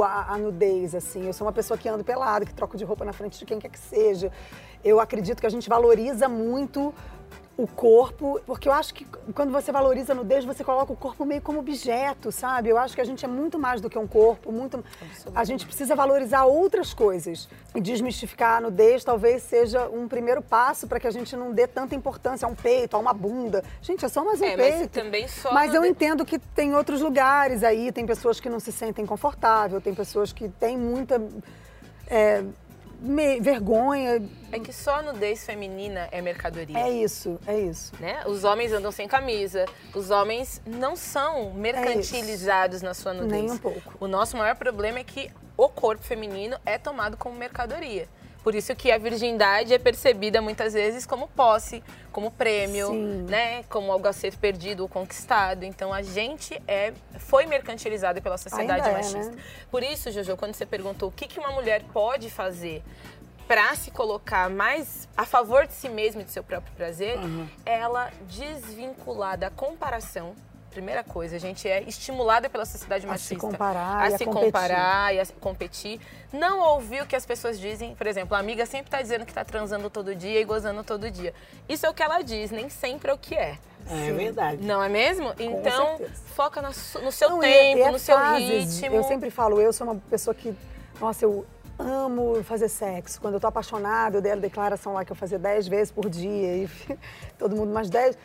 à, 0.03 0.33
à 0.33 0.37
nudez, 0.37 0.93
assim. 0.93 1.25
Eu 1.25 1.33
sou 1.33 1.45
uma 1.45 1.53
pessoa 1.53 1.77
que 1.77 1.89
ando 1.89 2.03
pelada, 2.03 2.45
que 2.45 2.53
troco 2.53 2.77
de 2.77 2.83
roupa 2.83 3.03
na 3.03 3.13
frente 3.13 3.39
de 3.39 3.45
quem 3.45 3.59
quer 3.59 3.69
que 3.69 3.79
seja. 3.79 4.31
Eu 4.83 4.99
acredito 4.99 5.39
que 5.39 5.47
a 5.47 5.49
gente 5.49 5.67
valoriza 5.67 6.29
muito 6.29 6.93
o 7.61 7.67
corpo, 7.67 8.39
porque 8.45 8.69
eu 8.69 8.71
acho 8.71 8.93
que 8.93 9.05
quando 9.35 9.51
você 9.51 9.69
valoriza 9.69 10.13
a 10.13 10.15
nudez, 10.15 10.45
você 10.45 10.63
coloca 10.63 10.93
o 10.93 10.95
corpo 10.95 11.25
meio 11.25 11.41
como 11.41 11.59
objeto, 11.59 12.31
sabe? 12.31 12.69
Eu 12.69 12.77
acho 12.77 12.95
que 12.95 13.01
a 13.01 13.03
gente 13.03 13.25
é 13.25 13.27
muito 13.27 13.59
mais 13.59 13.81
do 13.81 13.89
que 13.89 13.99
um 13.99 14.07
corpo, 14.07 14.49
muito 14.49 14.81
a 15.35 15.43
gente 15.43 15.65
precisa 15.65 15.93
valorizar 15.93 16.45
outras 16.45 16.93
coisas. 16.93 17.49
E 17.75 17.81
desmistificar 17.81 18.57
a 18.57 18.61
nudez 18.61 19.03
talvez 19.03 19.43
seja 19.43 19.89
um 19.89 20.07
primeiro 20.07 20.41
passo 20.41 20.87
para 20.87 21.01
que 21.01 21.07
a 21.07 21.11
gente 21.11 21.35
não 21.35 21.51
dê 21.51 21.67
tanta 21.67 21.93
importância 21.93 22.45
a 22.45 22.49
um 22.49 22.55
peito, 22.55 22.95
a 22.95 22.99
uma 22.99 23.13
bunda. 23.13 23.61
Gente, 23.81 24.05
é 24.05 24.07
só 24.07 24.23
mais 24.23 24.39
um 24.39 24.45
É, 24.45 24.55
mas 24.55 24.75
peito. 24.75 24.91
também 24.91 25.27
só 25.27 25.53
Mas 25.53 25.73
eu 25.73 25.83
entendo 25.83 26.23
que 26.23 26.39
tem 26.39 26.73
outros 26.73 27.01
lugares 27.01 27.61
aí, 27.61 27.91
tem 27.91 28.05
pessoas 28.05 28.39
que 28.39 28.47
não 28.47 28.61
se 28.61 28.71
sentem 28.71 29.05
confortável, 29.05 29.81
tem 29.81 29.93
pessoas 29.93 30.31
que 30.31 30.47
têm 30.47 30.77
muita 30.77 31.21
é, 32.07 32.41
me- 32.99 33.39
vergonha. 33.39 34.21
É 34.51 34.59
que 34.59 34.73
só 34.73 34.95
a 34.95 35.01
nudez 35.01 35.45
feminina 35.45 36.07
é 36.11 36.21
mercadoria. 36.21 36.77
É 36.77 36.89
isso, 36.89 37.39
é 37.45 37.57
isso. 37.59 37.91
Né? 37.99 38.23
Os 38.25 38.43
homens 38.43 38.71
andam 38.73 38.91
sem 38.91 39.07
camisa, 39.07 39.65
os 39.93 40.09
homens 40.09 40.61
não 40.65 40.95
são 40.95 41.51
mercantilizados 41.53 42.81
na 42.81 42.93
sua 42.93 43.13
nudez. 43.13 43.31
Nem 43.43 43.51
um 43.51 43.57
pouco. 43.57 43.93
O 43.99 44.07
nosso 44.07 44.35
maior 44.37 44.55
problema 44.55 44.99
é 44.99 45.03
que 45.03 45.29
o 45.55 45.69
corpo 45.69 46.03
feminino 46.03 46.57
é 46.65 46.77
tomado 46.77 47.17
como 47.17 47.35
mercadoria. 47.35 48.07
Por 48.43 48.55
isso 48.55 48.73
que 48.75 48.91
a 48.91 48.97
virgindade 48.97 49.73
é 49.73 49.77
percebida 49.77 50.41
muitas 50.41 50.73
vezes 50.73 51.05
como 51.05 51.27
posse, 51.27 51.83
como 52.11 52.31
prêmio, 52.31 52.87
Sim. 52.87 53.25
né? 53.29 53.63
Como 53.63 53.91
algo 53.91 54.07
a 54.07 54.13
ser 54.13 54.35
perdido 54.37 54.81
ou 54.81 54.89
conquistado. 54.89 55.63
Então 55.63 55.93
a 55.93 56.01
gente 56.01 56.61
é, 56.67 56.93
foi 57.17 57.45
mercantilizado 57.45 58.21
pela 58.21 58.37
sociedade 58.37 58.81
Ainda 58.81 58.89
é, 58.89 58.93
machista. 58.93 59.31
né? 59.35 59.43
Por 59.69 59.83
isso, 59.83 60.11
Jojo, 60.11 60.37
quando 60.37 60.53
você 60.53 60.65
perguntou 60.65 61.09
o 61.09 61.11
que, 61.11 61.27
que 61.27 61.39
uma 61.39 61.51
mulher 61.51 61.83
pode 61.93 62.29
fazer 62.29 62.81
para 63.47 63.75
se 63.75 63.89
colocar 63.89 64.47
mais 64.47 65.09
a 65.17 65.25
favor 65.25 65.65
de 65.65 65.73
si 65.73 65.89
mesma 65.89 66.21
e 66.21 66.25
do 66.25 66.29
seu 66.29 66.43
próprio 66.43 66.71
prazer, 66.75 67.17
ela 67.65 68.11
desvincular 68.27 69.37
da 69.37 69.49
comparação. 69.49 70.35
Primeira 70.71 71.03
coisa, 71.03 71.35
a 71.35 71.39
gente 71.39 71.67
é 71.67 71.81
estimulada 71.83 72.49
pela 72.49 72.65
sociedade 72.65 72.99
A 73.05 73.07
se 73.17 73.33
machista 73.33 73.35
comparar 73.47 74.01
a 74.01 74.09
e 74.09 74.13
a 74.13 74.17
se 74.17 74.25
competir. 74.25 74.45
comparar 74.45 75.15
e 75.15 75.19
a 75.19 75.25
se 75.25 75.33
competir. 75.33 76.01
Não 76.31 76.59
ouvir 76.73 77.01
o 77.01 77.05
que 77.07 77.15
as 77.15 77.25
pessoas 77.25 77.59
dizem. 77.59 77.95
Por 77.95 78.05
exemplo, 78.05 78.35
a 78.35 78.39
amiga 78.39 78.65
sempre 78.65 78.87
está 78.87 79.01
dizendo 79.01 79.25
que 79.25 79.31
está 79.31 79.43
transando 79.43 79.89
todo 79.89 80.13
dia 80.15 80.39
e 80.39 80.45
gozando 80.45 80.83
todo 80.83 81.09
dia. 81.09 81.33
Isso 81.67 81.85
é 81.85 81.89
o 81.89 81.93
que 81.93 82.03
ela 82.03 82.21
diz, 82.21 82.51
nem 82.51 82.69
sempre 82.69 83.09
é 83.09 83.13
o 83.13 83.17
que 83.17 83.35
é. 83.35 83.57
É 83.89 84.11
verdade. 84.11 84.61
Não 84.63 84.83
é 84.83 84.87
mesmo? 84.89 85.33
Então, 85.39 85.97
certeza. 85.97 86.21
foca 86.35 86.71
su- 86.73 86.99
no 86.99 87.11
seu 87.11 87.29
Não, 87.31 87.39
e- 87.39 87.47
tempo, 87.47 87.77
e 87.79 87.81
é 87.81 87.91
no 87.91 87.97
seu 87.99 88.15
fases. 88.17 88.79
ritmo. 88.79 88.95
Eu 88.97 89.03
sempre 89.03 89.31
falo, 89.31 89.59
eu 89.59 89.73
sou 89.73 89.87
uma 89.87 89.95
pessoa 89.95 90.35
que, 90.35 90.53
nossa, 91.01 91.25
eu 91.25 91.45
amo 91.79 92.43
fazer 92.43 92.69
sexo. 92.69 93.19
Quando 93.19 93.35
eu 93.35 93.39
tô 93.39 93.47
apaixonada, 93.47 94.17
eu 94.17 94.21
dei 94.21 94.33
a 94.33 94.35
declaração 94.35 94.93
lá 94.93 95.03
que 95.03 95.11
eu 95.11 95.15
fazia 95.15 95.39
10 95.39 95.67
vezes 95.67 95.91
por 95.91 96.07
dia 96.09 96.57
e 96.57 96.69
todo 97.39 97.55
mundo 97.55 97.73
mais 97.73 97.89
10. 97.89 98.15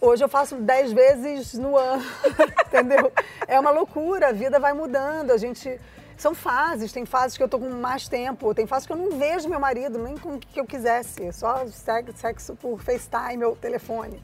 Hoje 0.00 0.22
eu 0.22 0.28
faço 0.28 0.56
10 0.56 0.92
vezes 0.92 1.54
no 1.54 1.76
ano, 1.76 2.04
entendeu? 2.66 3.12
É 3.48 3.58
uma 3.58 3.70
loucura, 3.70 4.28
a 4.28 4.32
vida 4.32 4.58
vai 4.58 4.72
mudando, 4.72 5.30
a 5.30 5.36
gente... 5.36 5.80
São 6.18 6.34
fases, 6.34 6.92
tem 6.92 7.04
fases 7.04 7.36
que 7.36 7.42
eu 7.42 7.48
tô 7.48 7.58
com 7.58 7.68
mais 7.68 8.08
tempo, 8.08 8.54
tem 8.54 8.66
fases 8.66 8.86
que 8.86 8.92
eu 8.92 8.96
não 8.96 9.18
vejo 9.18 9.50
meu 9.50 9.60
marido, 9.60 9.98
nem 9.98 10.16
com 10.16 10.36
o 10.36 10.38
que 10.38 10.58
eu 10.58 10.64
quisesse, 10.64 11.30
só 11.30 11.66
sexo 11.66 12.56
por 12.56 12.80
FaceTime 12.80 13.44
ou 13.44 13.54
telefone. 13.54 14.22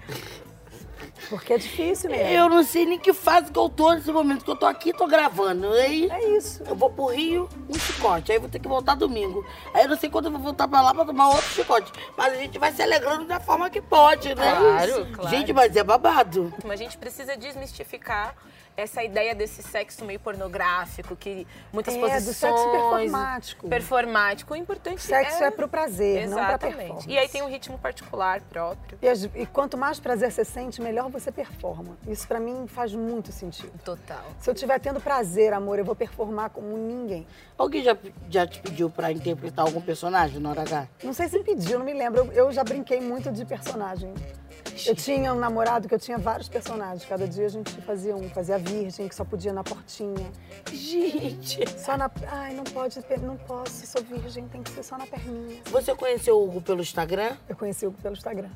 Porque 1.29 1.53
é 1.55 1.59
difícil 1.59 2.11
mesmo. 2.11 2.27
Eu 2.27 2.49
não 2.49 2.63
sei 2.63 2.85
nem 2.87 2.99
que 2.99 3.13
fase 3.13 3.51
que 3.51 3.59
eu 3.59 3.69
tô 3.69 3.93
nesse 3.93 4.11
momento, 4.13 4.45
que 4.45 4.51
eu 4.51 4.57
tô 4.57 4.67
aqui 4.67 4.93
tô 4.93 5.07
gravando. 5.07 5.71
Aí 5.73 6.11
É 6.11 6.37
isso. 6.37 6.63
eu 6.69 6.75
vou 6.75 6.91
pro 6.91 7.07
Rio, 7.07 7.49
um 7.69 7.79
chicote. 7.79 8.33
Aí 8.33 8.37
eu 8.39 8.43
vou 8.43 8.51
ter 8.51 8.59
que 8.59 8.69
voltar 8.69 8.95
domingo. 8.95 9.45
Aí 9.75 9.85
eu 9.85 9.89
não 9.89 9.97
sei 9.97 10.11
quando 10.11 10.27
eu 10.27 10.31
vou 10.33 10.41
voltar 10.41 10.67
pra 10.69 10.81
lá 10.81 10.95
pra 10.95 11.05
tomar 11.05 11.29
outro 11.29 11.49
chicote. 11.51 11.93
Mas 12.17 12.33
a 12.35 12.37
gente 12.37 12.59
vai 12.59 12.73
se 12.73 12.83
alegrando 12.83 13.25
da 13.27 13.41
forma 13.41 13.69
que 13.71 13.81
pode, 13.81 14.35
né? 14.35 14.55
Claro, 14.57 15.07
claro. 15.13 15.31
Gente, 15.31 15.53
mas 15.53 15.75
é 15.77 15.83
babado. 15.85 16.53
A 16.69 16.77
gente 16.77 16.97
precisa 16.99 17.37
desmistificar 17.37 18.35
essa 18.77 19.03
ideia 19.03 19.35
desse 19.35 19.63
sexo 19.63 20.05
meio 20.05 20.19
pornográfico, 20.21 21.15
que 21.17 21.47
muitas 21.73 21.95
É, 21.95 21.99
do 21.99 22.03
posições... 22.03 22.35
sexo 22.35 22.71
performático. 22.71 23.69
Performático. 23.69 24.55
O 24.55 24.57
importante 24.57 25.03
Sexo 25.03 25.43
é... 25.43 25.47
é 25.49 25.51
pro 25.51 25.69
prazer, 25.69 26.27
não 26.29 26.37
pra 26.39 26.49
Exatamente. 26.49 26.77
performance. 26.79 27.09
E 27.11 27.19
aí 27.19 27.29
tem 27.29 27.43
um 27.43 27.49
ritmo 27.49 27.79
particular 27.79 28.41
próprio. 28.43 28.99
E, 29.03 29.09
as- 29.09 29.25
e 29.35 29.47
quanto 29.47 29.77
mais 29.77 29.99
prazer 30.01 30.31
você 30.31 30.45
sente, 30.45 30.81
melhor 30.81 31.11
você 31.11 31.31
performa. 31.33 31.97
Isso 32.07 32.27
pra 32.27 32.41
mim 32.41 32.67
faz 32.67 32.95
muito 32.95 33.31
sentido. 33.33 33.73
Total. 33.85 34.25
Se 34.39 34.49
eu 34.49 34.55
estiver 34.55 34.79
tendo 34.81 35.01
prazer, 35.01 35.53
amor, 35.53 35.79
eu 35.79 35.85
vou 35.85 35.95
performar 35.95 36.51
como 36.51 36.77
ninguém. 36.77 37.27
Alguém 37.59 37.83
já, 37.83 37.97
já 38.29 38.47
te 38.47 38.61
pediu 38.61 38.89
pra 38.91 39.13
interpretar 39.13 39.67
algum 39.67 39.81
personagem 39.81 40.39
na 40.41 40.51
hora 40.51 40.63
H? 40.63 40.89
Não 41.03 41.13
sei 41.13 41.29
se 41.29 41.39
pediu, 41.41 41.79
não 41.79 41.85
me 41.87 41.93
lembro. 41.93 42.25
Eu, 42.27 42.33
eu 42.33 42.53
já 42.53 42.65
brinquei 42.65 43.01
muito 43.01 43.31
de 43.31 43.45
personagem. 43.45 44.13
Eu 44.87 44.95
tinha 44.95 45.33
um 45.33 45.39
namorado 45.39 45.89
que 45.89 45.95
eu 45.95 45.99
tinha 45.99 46.19
vários 46.19 46.49
personagens. 46.49 47.05
Cada 47.05 47.27
dia 47.27 47.47
a 47.47 47.49
gente 47.49 47.71
fazia 47.83 48.17
um. 48.17 48.29
Fazia 48.31 48.57
a 48.57 48.59
virgem, 48.59 49.09
que 49.09 49.15
só 49.15 49.25
podia 49.25 49.53
na 49.53 49.63
portinha. 49.63 50.31
Gente. 50.73 51.69
Só 51.79 51.97
na... 51.97 52.11
Ai, 52.29 52.55
não 52.55 52.65
pode, 52.65 52.99
não 53.23 53.37
posso, 53.37 53.87
sou 53.87 54.03
virgem, 54.03 54.49
tem 54.49 54.63
que 54.63 54.71
ser 54.71 54.83
só 54.83 54.97
na 54.97 55.07
perninha. 55.07 55.61
Você 55.71 55.95
conheceu 55.95 56.37
o 56.39 56.45
Hugo 56.45 56.61
pelo 56.61 56.81
Instagram? 56.81 57.37
Eu 57.49 57.57
conheci 57.57 57.87
o 57.87 57.93
pelo 57.93 58.15
Instagram. 58.15 58.51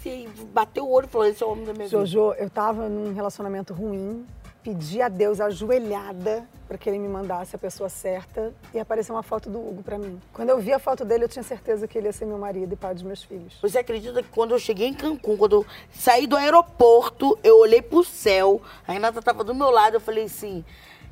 Você 0.00 0.28
bateu 0.52 0.86
o 0.86 0.90
olho 0.90 1.04
e 1.04 1.08
falou, 1.08 1.26
esse 1.26 1.42
é 1.42 1.46
o 1.46 1.50
homem 1.50 1.66
da 1.66 1.72
minha 1.72 1.84
vida. 1.86 2.06
Jojo, 2.06 2.32
eu 2.38 2.48
tava 2.48 2.88
num 2.88 3.12
relacionamento 3.12 3.74
ruim, 3.74 4.26
pedi 4.62 5.00
a 5.00 5.08
Deus 5.08 5.40
ajoelhada 5.40 6.46
para 6.68 6.78
que 6.78 6.88
ele 6.88 6.98
me 6.98 7.08
mandasse 7.08 7.56
a 7.56 7.58
pessoa 7.58 7.88
certa 7.88 8.52
e 8.72 8.78
apareceu 8.78 9.14
uma 9.14 9.22
foto 9.22 9.50
do 9.50 9.58
Hugo 9.58 9.82
para 9.82 9.98
mim. 9.98 10.20
Quando 10.32 10.50
eu 10.50 10.58
vi 10.58 10.72
a 10.72 10.78
foto 10.78 11.04
dele, 11.04 11.24
eu 11.24 11.28
tinha 11.28 11.42
certeza 11.42 11.88
que 11.88 11.98
ele 11.98 12.06
ia 12.06 12.12
ser 12.12 12.26
meu 12.26 12.38
marido 12.38 12.72
e 12.72 12.76
pai 12.76 12.94
dos 12.94 13.02
meus 13.02 13.22
filhos. 13.22 13.58
Você 13.60 13.78
acredita 13.78 14.22
que 14.22 14.28
quando 14.28 14.52
eu 14.52 14.58
cheguei 14.58 14.86
em 14.86 14.94
Cancún, 14.94 15.36
quando 15.36 15.56
eu 15.56 15.66
saí 15.92 16.26
do 16.26 16.36
aeroporto, 16.36 17.38
eu 17.42 17.58
olhei 17.58 17.82
pro 17.82 18.04
céu, 18.04 18.62
a 18.86 18.92
Renata 18.92 19.20
tava 19.20 19.42
do 19.42 19.54
meu 19.54 19.70
lado, 19.70 19.94
eu 19.94 20.00
falei 20.00 20.24
assim, 20.24 20.64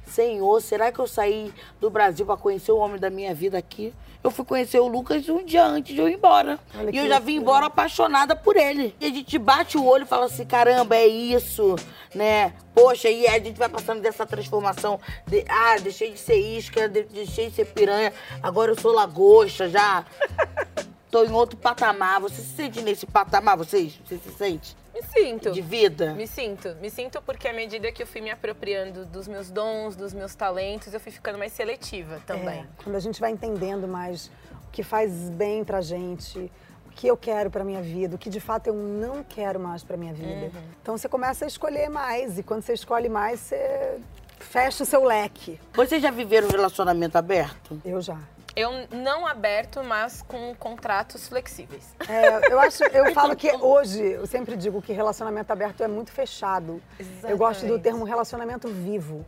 Senhor, 0.07 0.61
será 0.61 0.93
que 0.93 0.99
eu 0.99 1.07
saí 1.07 1.53
do 1.81 1.91
Brasil 1.91 2.25
pra 2.25 2.37
conhecer 2.37 2.73
o 2.73 2.79
homem 2.79 3.01
da 3.01 3.11
minha 3.11 3.35
vida 3.35 3.59
aqui? 3.59 3.93
Eu 4.23 4.31
fui 4.33 4.45
conhecer 4.45 4.81
o 4.81 4.89
Lucas 4.89 5.29
um 5.29 5.45
dia 5.45 5.65
antes 5.65 5.95
de 5.95 6.01
eu 6.01 6.09
ir 6.09 6.15
embora. 6.15 6.59
Olha 6.77 6.91
e 6.93 6.97
eu 6.99 7.07
já 7.07 7.19
vim 7.19 7.35
loucura. 7.37 7.43
embora 7.43 7.67
apaixonada 7.67 8.35
por 8.35 8.57
ele. 8.57 8.95
E 9.01 9.07
a 9.07 9.09
gente 9.11 9.39
bate 9.39 9.79
o 9.79 9.85
olho 9.87 10.03
e 10.03 10.07
fala 10.07 10.27
assim, 10.27 10.45
caramba, 10.45 10.97
é 10.97 11.07
isso, 11.07 11.77
né? 12.15 12.53
Poxa, 12.75 13.09
e 13.09 13.27
a 13.29 13.39
gente 13.39 13.57
vai 13.57 13.69
passando 13.69 14.01
dessa 14.01 14.27
transformação. 14.27 14.99
De, 15.27 15.45
ah, 15.49 15.77
deixei 15.81 16.11
de 16.13 16.19
ser 16.19 16.37
isca, 16.37 16.89
de- 16.89 17.05
deixei 17.05 17.49
de 17.49 17.55
ser 17.55 17.67
piranha, 17.67 18.13
agora 18.43 18.73
eu 18.73 18.81
sou 18.81 18.93
lagosta, 18.93 19.69
já 19.69 20.05
tô 21.11 21.25
em 21.25 21.31
outro 21.31 21.57
patamar. 21.57 22.21
Você 22.21 22.43
se 22.43 22.57
sente 22.57 22.83
nesse 22.83 23.07
patamar, 23.07 23.57
vocês? 23.57 24.01
Você 24.05 24.19
se 24.19 24.31
sente? 24.37 24.77
Me 24.99 25.03
sinto. 25.03 25.53
De 25.53 25.63
vida? 25.63 26.13
Me 26.15 26.27
sinto. 26.27 26.77
Me 26.81 26.91
sinto 26.91 27.23
porque 27.23 27.47
à 27.47 27.53
medida 27.53 27.93
que 27.93 28.03
eu 28.03 28.07
fui 28.07 28.21
me 28.21 28.31
apropriando 28.31 29.07
dos 29.07 29.29
meus 29.29 29.49
dons, 29.49 29.95
dos 29.95 30.13
meus 30.13 30.35
talentos, 30.35 30.93
eu 30.93 30.99
fui 30.99 31.13
ficando 31.13 31.39
mais 31.39 31.53
seletiva 31.53 32.21
também. 32.27 32.61
É, 32.61 32.67
quando 32.83 32.97
a 32.97 33.01
gente 33.01 33.21
vai 33.21 33.31
entendendo 33.31 33.87
mais 33.87 34.27
o 34.67 34.71
que 34.73 34.83
faz 34.83 35.31
bem 35.31 35.63
pra 35.63 35.81
gente, 35.81 36.51
o 36.87 36.91
que 36.91 37.07
eu 37.07 37.17
quero 37.17 37.49
pra 37.49 37.63
minha 37.63 37.81
vida, 37.81 38.17
o 38.17 38.19
que 38.19 38.29
de 38.29 38.41
fato 38.41 38.67
eu 38.67 38.75
não 38.75 39.23
quero 39.23 39.61
mais 39.61 39.85
pra 39.85 39.97
minha 39.97 40.13
vida. 40.13 40.51
Então 40.83 40.99
você 40.99 41.09
começa 41.09 41.45
a 41.45 41.49
escolher 41.49 41.89
mais 41.89 42.37
e 42.37 42.43
quando 42.43 42.63
você 42.63 42.73
escolhe 42.73 43.09
mais, 43.09 43.39
você 43.39 44.01
fecha 44.41 44.83
o 44.83 44.87
seu 44.87 45.05
leque. 45.05 45.61
Vocês 45.75 46.03
já 46.03 46.11
viveram 46.11 46.49
um 46.49 46.51
relacionamento 46.51 47.17
aberto? 47.17 47.81
Eu 47.85 48.01
já. 48.01 48.19
Eu 48.59 48.73
não 48.91 49.25
aberto, 49.25 49.85
mas 49.85 50.21
com 50.21 50.53
contratos 50.57 51.29
flexíveis. 51.29 51.95
É, 52.09 52.53
eu 52.53 52.59
acho, 52.59 52.83
eu 52.83 53.07
falo 53.15 53.37
que 53.37 53.53
hoje, 53.53 54.03
eu 54.03 54.27
sempre 54.27 54.57
digo 54.57 54.83
que 54.83 54.93
relacionamento 54.93 55.53
aberto 55.53 55.81
é 55.81 55.87
muito 55.87 56.11
fechado. 56.11 56.83
Eu 57.23 57.39
gosto 57.39 57.61
do 57.61 57.67
Exatamente. 57.67 57.83
termo 57.85 58.05
relacionamento 58.05 58.67
vivo. 58.67 59.25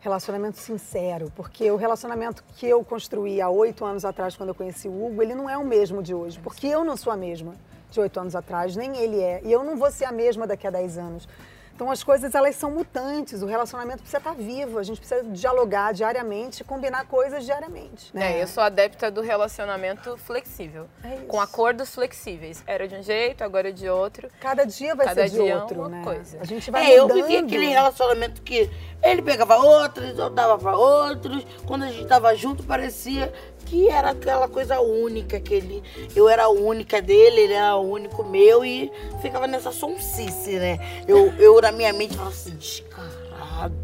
Relacionamento 0.00 0.58
sincero, 0.58 1.32
porque 1.36 1.70
o 1.70 1.76
relacionamento 1.76 2.42
que 2.56 2.66
eu 2.66 2.84
construí 2.84 3.40
há 3.40 3.48
oito 3.48 3.84
anos 3.84 4.04
atrás, 4.04 4.36
quando 4.36 4.48
eu 4.48 4.54
conheci 4.56 4.88
o 4.88 5.06
Hugo, 5.06 5.22
ele 5.22 5.36
não 5.36 5.48
é 5.48 5.56
o 5.56 5.64
mesmo 5.64 6.02
de 6.02 6.12
hoje, 6.12 6.40
porque 6.40 6.66
eu 6.66 6.82
não 6.84 6.96
sou 6.96 7.12
a 7.12 7.16
mesma 7.16 7.54
de 7.92 8.00
oito 8.00 8.18
anos 8.18 8.34
atrás, 8.34 8.74
nem 8.74 8.96
ele 8.96 9.20
é. 9.20 9.40
E 9.44 9.52
eu 9.52 9.62
não 9.62 9.76
vou 9.76 9.90
ser 9.92 10.06
a 10.06 10.12
mesma 10.12 10.48
daqui 10.48 10.66
a 10.66 10.70
dez 10.70 10.98
anos. 10.98 11.28
Então 11.74 11.90
as 11.90 12.04
coisas 12.04 12.34
elas 12.34 12.54
são 12.54 12.70
mutantes, 12.70 13.42
o 13.42 13.46
relacionamento 13.46 13.98
precisa 13.98 14.18
estar 14.18 14.34
vivo, 14.34 14.78
a 14.78 14.82
gente 14.84 14.98
precisa 14.98 15.24
dialogar 15.24 15.92
diariamente, 15.92 16.62
combinar 16.62 17.04
coisas 17.06 17.44
diariamente. 17.44 18.10
Né? 18.14 18.38
É, 18.38 18.42
eu 18.42 18.46
sou 18.46 18.62
adepta 18.62 19.10
do 19.10 19.20
relacionamento 19.20 20.16
flexível, 20.16 20.86
É 21.02 21.16
isso. 21.16 21.24
com 21.26 21.40
acordos 21.40 21.92
flexíveis. 21.92 22.62
Era 22.66 22.86
de 22.86 22.94
um 22.94 23.02
jeito, 23.02 23.42
agora 23.42 23.70
é 23.70 23.72
de 23.72 23.88
outro. 23.88 24.28
Cada 24.40 24.64
dia 24.64 24.94
vai 24.94 25.06
Cada 25.06 25.22
ser 25.22 25.30
de 25.30 25.42
dia 25.42 25.52
é 25.52 25.56
outro, 25.56 25.80
uma 25.80 25.88
né? 25.88 26.02
coisa. 26.04 26.38
A 26.40 26.44
gente 26.44 26.70
vai 26.70 26.86
É, 26.92 26.98
eu 26.98 27.08
mudando. 27.08 27.26
vivi 27.26 27.36
aquele 27.38 27.66
relacionamento 27.66 28.40
que 28.42 28.70
ele 29.02 29.20
pegava 29.22 29.56
outros, 29.56 30.16
eu 30.16 30.30
dava 30.30 30.56
pra 30.56 30.76
outros. 30.76 31.44
Quando 31.66 31.82
a 31.84 31.88
gente 31.88 32.06
tava 32.06 32.34
junto, 32.36 32.62
parecia 32.62 33.32
que 33.64 33.88
era 33.88 34.10
aquela 34.10 34.48
coisa 34.48 34.80
única, 34.80 35.40
que 35.40 35.54
ele, 35.54 35.82
eu 36.14 36.28
era 36.28 36.44
a 36.44 36.48
única 36.48 37.00
dele, 37.00 37.40
ele 37.40 37.52
era 37.54 37.76
o 37.76 37.90
único 37.90 38.24
meu 38.24 38.64
e 38.64 38.90
ficava 39.20 39.46
nessa 39.46 39.72
sonsice, 39.72 40.56
né? 40.58 40.78
Eu, 41.08 41.32
eu 41.38 41.60
na 41.60 41.72
minha 41.72 41.92
mente 41.92 42.14
falava 42.14 42.34
assim, 42.34 42.56
descarado. 42.56 43.83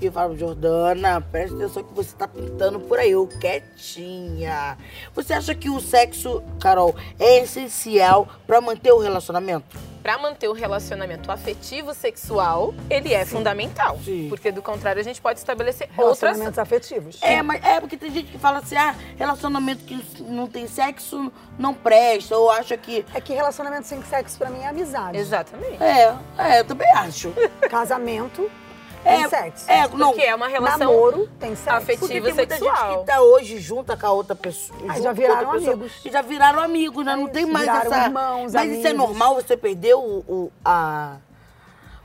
E 0.00 0.06
eu 0.06 0.12
falava, 0.12 0.36
Jordana, 0.36 1.20
presta 1.20 1.56
atenção 1.56 1.82
que 1.82 1.94
você 1.94 2.14
tá 2.16 2.26
pintando 2.28 2.80
por 2.80 2.98
aí, 2.98 3.10
eu 3.10 3.26
quietinha. 3.26 4.76
Você 5.14 5.32
acha 5.32 5.54
que 5.54 5.68
o 5.68 5.80
sexo, 5.80 6.42
Carol, 6.60 6.94
é 7.18 7.40
essencial 7.40 8.28
pra 8.46 8.60
manter 8.60 8.92
o 8.92 8.98
relacionamento? 8.98 9.92
Pra 10.02 10.18
manter 10.18 10.48
o 10.48 10.52
relacionamento 10.52 11.30
afetivo 11.30 11.94
sexual, 11.94 12.74
ele 12.90 13.14
é 13.14 13.24
fundamental. 13.24 13.96
Sim. 14.04 14.28
Porque 14.28 14.50
do 14.50 14.60
contrário, 14.60 15.00
a 15.00 15.04
gente 15.04 15.20
pode 15.20 15.38
estabelecer 15.38 15.88
outras. 15.96 16.20
Relacionamentos 16.20 16.58
afetivos. 16.58 17.22
É, 17.22 17.40
mas 17.40 17.64
é 17.64 17.78
porque 17.78 17.96
tem 17.96 18.10
gente 18.10 18.32
que 18.32 18.38
fala 18.38 18.58
assim, 18.58 18.76
ah, 18.76 18.96
relacionamento 19.16 19.84
que 19.84 20.04
não 20.22 20.48
tem 20.48 20.66
sexo 20.66 21.32
não 21.56 21.72
presta, 21.72 22.36
ou 22.36 22.50
acha 22.50 22.76
que. 22.76 23.04
É 23.14 23.20
que 23.20 23.32
relacionamento 23.32 23.86
sem 23.86 24.02
sexo 24.02 24.36
pra 24.38 24.50
mim 24.50 24.58
é 24.60 24.68
amizade. 24.68 25.16
Exatamente. 25.16 25.80
É, 25.80 26.16
é, 26.36 26.60
eu 26.60 26.64
também 26.64 26.90
acho. 26.94 27.32
Casamento 27.70 28.50
tem 29.02 29.28
sexo. 29.28 29.70
É, 29.70 29.88
não. 29.88 30.08
Porque 30.10 30.22
é 30.22 30.34
uma 30.34 30.48
relação 30.48 30.78
Namoro 30.78 31.28
tem 31.38 31.54
sexo. 31.54 31.76
afetiva. 31.76 32.08
Tem 32.08 32.20
muita 32.20 32.34
sexual. 32.46 32.90
gente 32.90 33.00
que 33.00 33.06
tá 33.06 33.20
hoje 33.20 33.58
junta 33.58 33.96
com 33.96 34.06
a 34.06 34.12
outra 34.12 34.34
pessoa. 34.34 34.78
Ah, 34.82 34.92
junto 34.94 35.02
já 35.02 35.12
viraram 35.12 35.50
pessoa, 35.50 35.72
amigos. 35.74 35.92
E 36.04 36.10
já 36.10 36.22
viraram 36.22 36.60
amigos, 36.62 37.04
né? 37.04 37.12
É 37.12 37.16
não 37.16 37.28
tem 37.28 37.46
mais 37.46 37.64
viraram 37.66 37.92
essa. 37.92 38.04
irmãos, 38.06 38.52
mas 38.52 38.70
isso 38.70 38.86
é 38.86 38.90
amigos. 38.90 39.08
normal 39.08 39.34
você 39.34 39.56
perder 39.56 39.94
o, 39.94 40.00
o, 40.28 40.52
a, 40.64 41.16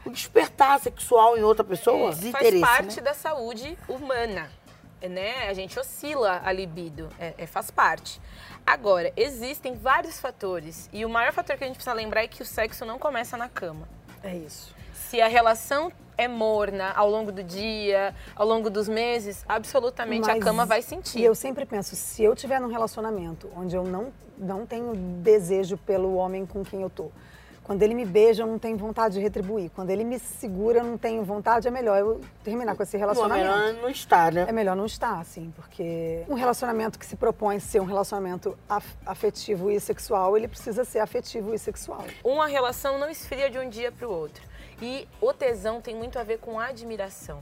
o 0.05 0.09
despertar 0.09 0.79
sexual 0.79 1.37
em 1.37 1.43
outra 1.43 1.63
pessoa? 1.63 1.97
É, 1.97 2.03
faz 2.05 2.17
Desinteresse, 2.19 2.59
parte 2.61 2.95
né? 2.97 3.01
da 3.03 3.13
saúde 3.13 3.77
humana, 3.87 4.49
né? 5.01 5.47
A 5.49 5.53
gente 5.53 5.79
oscila 5.79 6.41
a 6.43 6.51
libido, 6.51 7.09
é, 7.19 7.33
é- 7.37 7.47
faz 7.47 7.69
parte. 7.71 8.19
Agora, 8.65 9.13
existem 9.15 9.75
vários 9.75 10.19
fatores 10.19 10.89
e 10.91 11.05
o 11.05 11.09
maior 11.09 11.31
fator 11.31 11.55
que 11.55 11.63
a 11.63 11.67
gente 11.67 11.77
precisa 11.77 11.93
lembrar 11.93 12.23
é 12.23 12.27
que 12.27 12.41
o 12.41 12.45
sexo 12.45 12.83
não 12.83 12.99
começa 12.99 13.37
na 13.37 13.47
cama. 13.47 13.87
É 14.23 14.35
isso. 14.35 14.75
Se 14.93 15.21
a 15.21 15.27
relação 15.27 15.89
é 16.17 16.27
morna 16.27 16.91
ao 16.95 17.09
longo 17.09 17.31
do 17.31 17.43
dia, 17.43 18.13
ao 18.35 18.45
longo 18.47 18.69
dos 18.69 18.87
meses, 18.89 19.45
absolutamente 19.47 20.29
a 20.29 20.33
Mas- 20.35 20.43
cama 20.43 20.65
vai 20.65 20.79
E 20.79 20.83
sentir. 20.83 21.21
eu 21.21 21.35
sempre 21.35 21.65
penso, 21.65 21.95
se 21.95 22.23
eu 22.23 22.35
tiver 22.35 22.59
num 22.59 22.67
relacionamento 22.69 23.49
onde 23.55 23.75
eu 23.75 23.83
não, 23.83 24.11
não 24.37 24.65
tenho 24.65 24.93
desejo 24.95 25.77
pelo 25.77 26.15
homem 26.15 26.45
com 26.45 26.63
quem 26.63 26.81
eu 26.81 26.89
tô, 26.89 27.11
quando 27.63 27.83
ele 27.83 27.93
me 27.93 28.05
beija, 28.05 28.43
eu 28.43 28.47
não 28.47 28.57
tenho 28.57 28.77
vontade 28.77 29.15
de 29.15 29.19
retribuir. 29.19 29.69
Quando 29.75 29.89
ele 29.89 30.05
me 30.05 30.17
segura, 30.17 30.79
eu 30.79 30.85
não 30.85 30.97
tenho 30.97 31.21
vontade, 31.25 31.67
é 31.67 31.71
melhor 31.71 31.97
eu 31.99 32.21
terminar 32.41 32.77
com 32.77 32.81
esse 32.81 32.95
Não, 32.95 33.03
é 33.03 33.07
relacionamento. 33.07 33.45
melhor 33.45 33.73
não 33.83 33.89
estar, 33.89 34.31
né? 34.31 34.45
É 34.47 34.51
melhor 34.53 34.73
não 34.77 34.85
estar, 34.85 35.19
assim, 35.19 35.51
porque 35.53 36.23
um 36.29 36.33
relacionamento 36.33 36.97
que 36.97 37.05
se 37.05 37.17
propõe 37.17 37.59
ser 37.59 37.81
um 37.81 37.85
relacionamento 37.85 38.57
af- 38.69 38.95
afetivo 39.05 39.69
e 39.69 39.81
sexual, 39.81 40.37
ele 40.37 40.47
precisa 40.47 40.85
ser 40.85 40.99
afetivo 40.99 41.53
e 41.53 41.59
sexual. 41.59 42.05
Uma 42.23 42.47
relação 42.47 42.97
não 42.97 43.09
esfria 43.09 43.49
de 43.49 43.59
um 43.59 43.67
dia 43.69 43.91
para 43.91 44.07
o 44.07 44.11
outro. 44.13 44.41
E 44.81 45.07
o 45.19 45.33
tesão 45.33 45.81
tem 45.81 45.95
muito 45.95 46.19
a 46.19 46.23
ver 46.23 46.39
com 46.39 46.59
admiração. 46.59 47.41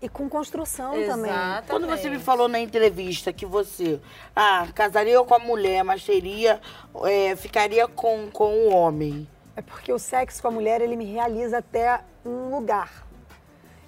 E 0.00 0.08
com 0.08 0.28
construção 0.28 0.92
também. 0.92 1.30
Exatamente. 1.30 1.68
Quando 1.68 1.86
você 1.86 2.10
me 2.10 2.18
falou 2.18 2.46
na 2.46 2.60
entrevista 2.60 3.32
que 3.32 3.46
você 3.46 4.00
ah, 4.36 4.68
casaria 4.74 5.22
com 5.24 5.34
a 5.34 5.38
mulher, 5.38 5.82
mas 5.82 6.04
teria, 6.04 6.60
é, 7.04 7.34
ficaria 7.34 7.88
com, 7.88 8.28
com 8.30 8.52
o 8.52 8.74
homem. 8.74 9.26
É 9.56 9.62
porque 9.62 9.92
o 9.92 9.98
sexo 9.98 10.42
com 10.42 10.48
a 10.48 10.50
mulher, 10.50 10.80
ele 10.80 10.96
me 10.96 11.04
realiza 11.04 11.58
até 11.58 12.00
um 12.24 12.50
lugar. 12.54 13.06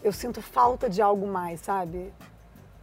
Eu 0.02 0.12
sinto 0.12 0.40
falta 0.40 0.88
de 0.88 1.02
algo 1.02 1.26
mais, 1.26 1.60
sabe? 1.60 2.12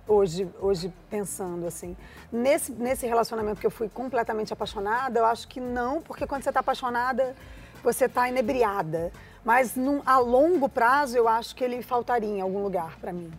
Hoje, 0.08 0.48
hoje 0.60 0.94
pensando 1.10 1.66
assim. 1.66 1.96
Nesse, 2.32 2.72
nesse 2.72 3.08
relacionamento 3.08 3.60
que 3.60 3.66
eu 3.66 3.72
fui 3.72 3.88
completamente 3.88 4.52
apaixonada, 4.52 5.20
eu 5.20 5.26
acho 5.26 5.48
que 5.48 5.60
não, 5.62 6.02
porque 6.02 6.28
quando 6.28 6.44
você 6.44 6.50
está 6.50 6.60
apaixonada, 6.60 7.36
você 7.82 8.06
está 8.06 8.28
inebriada. 8.28 9.12
Mas 9.44 9.76
num, 9.76 10.02
a 10.06 10.20
longo 10.20 10.70
prazo, 10.70 11.18
eu 11.18 11.28
acho 11.28 11.56
que 11.56 11.64
ele 11.64 11.82
faltaria 11.82 12.30
em 12.30 12.42
algum 12.42 12.64
lugar 12.64 12.98
para 13.00 13.12
mim. 13.12 13.32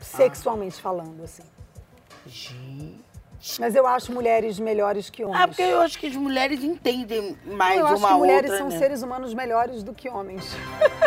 Sexualmente 0.00 0.80
falando, 0.80 1.22
assim. 1.24 1.42
Gente. 2.26 3.00
Mas 3.58 3.74
eu 3.74 3.84
acho 3.86 4.12
mulheres 4.12 4.58
melhores 4.60 5.10
que 5.10 5.24
homens. 5.24 5.40
Ah, 5.42 5.48
porque 5.48 5.62
eu 5.62 5.80
acho 5.80 5.98
que 5.98 6.06
as 6.06 6.14
mulheres 6.14 6.62
entendem 6.62 7.36
mais 7.44 7.80
eu 7.80 7.86
acho 7.86 7.96
uma 7.96 8.08
que 8.08 8.14
mulheres 8.14 8.50
outra, 8.50 8.58
são 8.58 8.68
né? 8.68 8.78
seres 8.78 9.02
humanos 9.02 9.34
melhores 9.34 9.82
do 9.82 9.92
que 9.92 10.08
homens. 10.08 10.48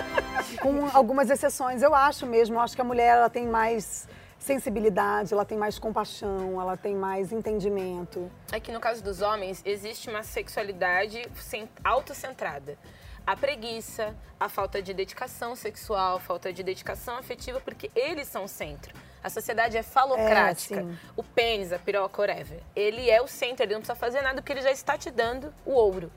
Com 0.61 0.89
algumas 0.93 1.29
exceções, 1.29 1.81
eu 1.81 1.95
acho 1.95 2.25
mesmo. 2.25 2.55
Eu 2.55 2.59
acho 2.59 2.75
que 2.75 2.81
a 2.81 2.85
mulher 2.85 3.17
ela 3.17 3.29
tem 3.29 3.47
mais 3.47 4.05
sensibilidade, 4.37 5.33
ela 5.33 5.45
tem 5.45 5.57
mais 5.57 5.79
compaixão, 5.79 6.59
ela 6.61 6.75
tem 6.75 6.93
mais 6.93 7.31
entendimento. 7.31 8.29
É 8.51 8.59
que 8.59 8.71
no 8.71 8.81
caso 8.81 9.01
dos 9.01 9.21
homens, 9.21 9.61
existe 9.65 10.09
uma 10.09 10.21
sexualidade 10.21 11.25
cen- 11.35 11.69
autocentrada. 11.83 12.77
A 13.25 13.35
preguiça, 13.35 14.15
a 14.39 14.47
falta 14.47 14.81
de 14.81 14.93
dedicação 14.93 15.55
sexual, 15.55 16.17
a 16.17 16.19
falta 16.19 16.53
de 16.53 16.61
dedicação 16.61 17.17
afetiva, 17.17 17.59
porque 17.59 17.89
eles 17.95 18.27
são 18.27 18.43
o 18.43 18.47
centro. 18.47 18.93
A 19.23 19.29
sociedade 19.29 19.75
é 19.75 19.81
falocrática. 19.81 20.81
É, 20.81 20.85
o 21.15 21.23
pênis, 21.23 21.73
a 21.73 21.79
piroca, 21.79 22.21
whatever. 22.21 22.59
Ele 22.75 23.09
é 23.09 23.19
o 23.21 23.27
centro, 23.27 23.63
ele 23.63 23.73
não 23.73 23.81
precisa 23.81 23.95
fazer 23.95 24.21
nada 24.21 24.41
porque 24.41 24.53
ele 24.53 24.61
já 24.61 24.71
está 24.71 24.95
te 24.97 25.09
dando 25.09 25.51
o 25.65 25.71
ouro. 25.71 26.11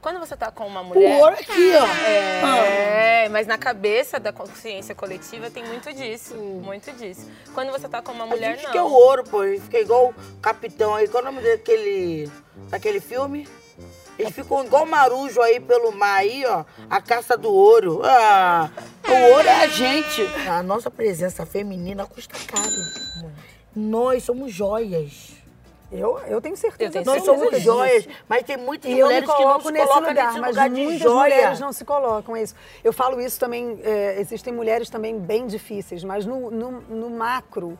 Quando 0.00 0.18
você 0.20 0.36
tá 0.36 0.50
com 0.50 0.66
uma 0.66 0.80
O 0.80 0.84
mulher. 0.84 1.20
ouro 1.20 1.34
aqui, 1.34 1.72
ó. 1.74 1.84
Ah. 1.84 2.56
É, 2.66 3.28
mas 3.28 3.46
na 3.46 3.58
cabeça 3.58 4.20
da 4.20 4.32
consciência 4.32 4.94
coletiva 4.94 5.50
tem 5.50 5.64
muito 5.64 5.92
disso. 5.92 6.34
Muito 6.36 6.92
disso. 6.92 7.28
Quando 7.52 7.72
você 7.72 7.88
tá 7.88 8.00
com 8.00 8.12
uma 8.12 8.24
A 8.24 8.26
mulher, 8.28 8.54
gente 8.54 8.64
não. 8.64 8.72
que 8.72 8.78
é 8.78 8.82
o 8.82 8.90
ouro, 8.92 9.24
pô. 9.24 9.42
Fica 9.60 9.78
igual 9.78 10.10
o 10.10 10.40
capitão 10.40 10.94
aí. 10.94 11.08
Qual 11.08 11.24
é 11.24 11.28
o 11.28 11.32
nome 11.32 11.42
daquele, 11.46 12.30
daquele 12.70 13.00
filme? 13.00 13.48
Eles 14.18 14.34
ficam 14.34 14.64
igual 14.64 14.86
marujo 14.86 15.40
aí 15.42 15.60
pelo 15.60 15.92
mar 15.92 16.18
aí, 16.20 16.44
ó. 16.46 16.64
A 16.88 17.00
caça 17.00 17.36
do 17.36 17.52
ouro. 17.52 18.00
Ah, 18.04 18.70
o 19.06 19.12
ouro 19.34 19.46
é 19.48 19.64
a 19.64 19.66
gente. 19.68 20.22
A 20.48 20.62
nossa 20.62 20.90
presença 20.90 21.44
feminina 21.44 22.06
custa 22.06 22.34
caro. 22.46 23.30
Nós 23.74 24.22
somos 24.22 24.52
joias. 24.52 25.32
Eu, 25.92 26.18
eu 26.26 26.40
tenho 26.40 26.56
certeza. 26.56 26.88
Eu 26.98 27.04
tenho 27.04 27.04
Nós 27.04 27.22
certeza 27.22 27.36
somos 27.44 27.50
disso. 27.54 27.64
joias. 27.64 28.08
Mas 28.28 28.42
tem 28.42 28.56
muitas 28.56 28.90
E 28.90 28.94
mulheres 28.94 29.30
que 29.30 29.44
não 29.44 29.60
se 29.60 29.70
nesse 29.70 29.86
colocam 29.86 30.08
lugar, 30.08 30.26
nesse 30.26 30.40
mas 30.40 30.50
lugar 30.50 30.70
de 30.70 30.82
muitas 30.82 31.00
joia. 31.00 31.34
mulheres 31.34 31.60
não 31.60 31.72
se 31.72 31.84
colocam 31.84 32.36
isso. 32.36 32.54
Eu 32.82 32.92
falo 32.92 33.20
isso 33.20 33.38
também, 33.38 33.78
é, 33.84 34.18
existem 34.18 34.52
mulheres 34.52 34.90
também 34.90 35.18
bem 35.18 35.46
difíceis, 35.46 36.02
mas 36.02 36.26
no, 36.26 36.50
no, 36.50 36.72
no 36.80 37.10
macro, 37.10 37.78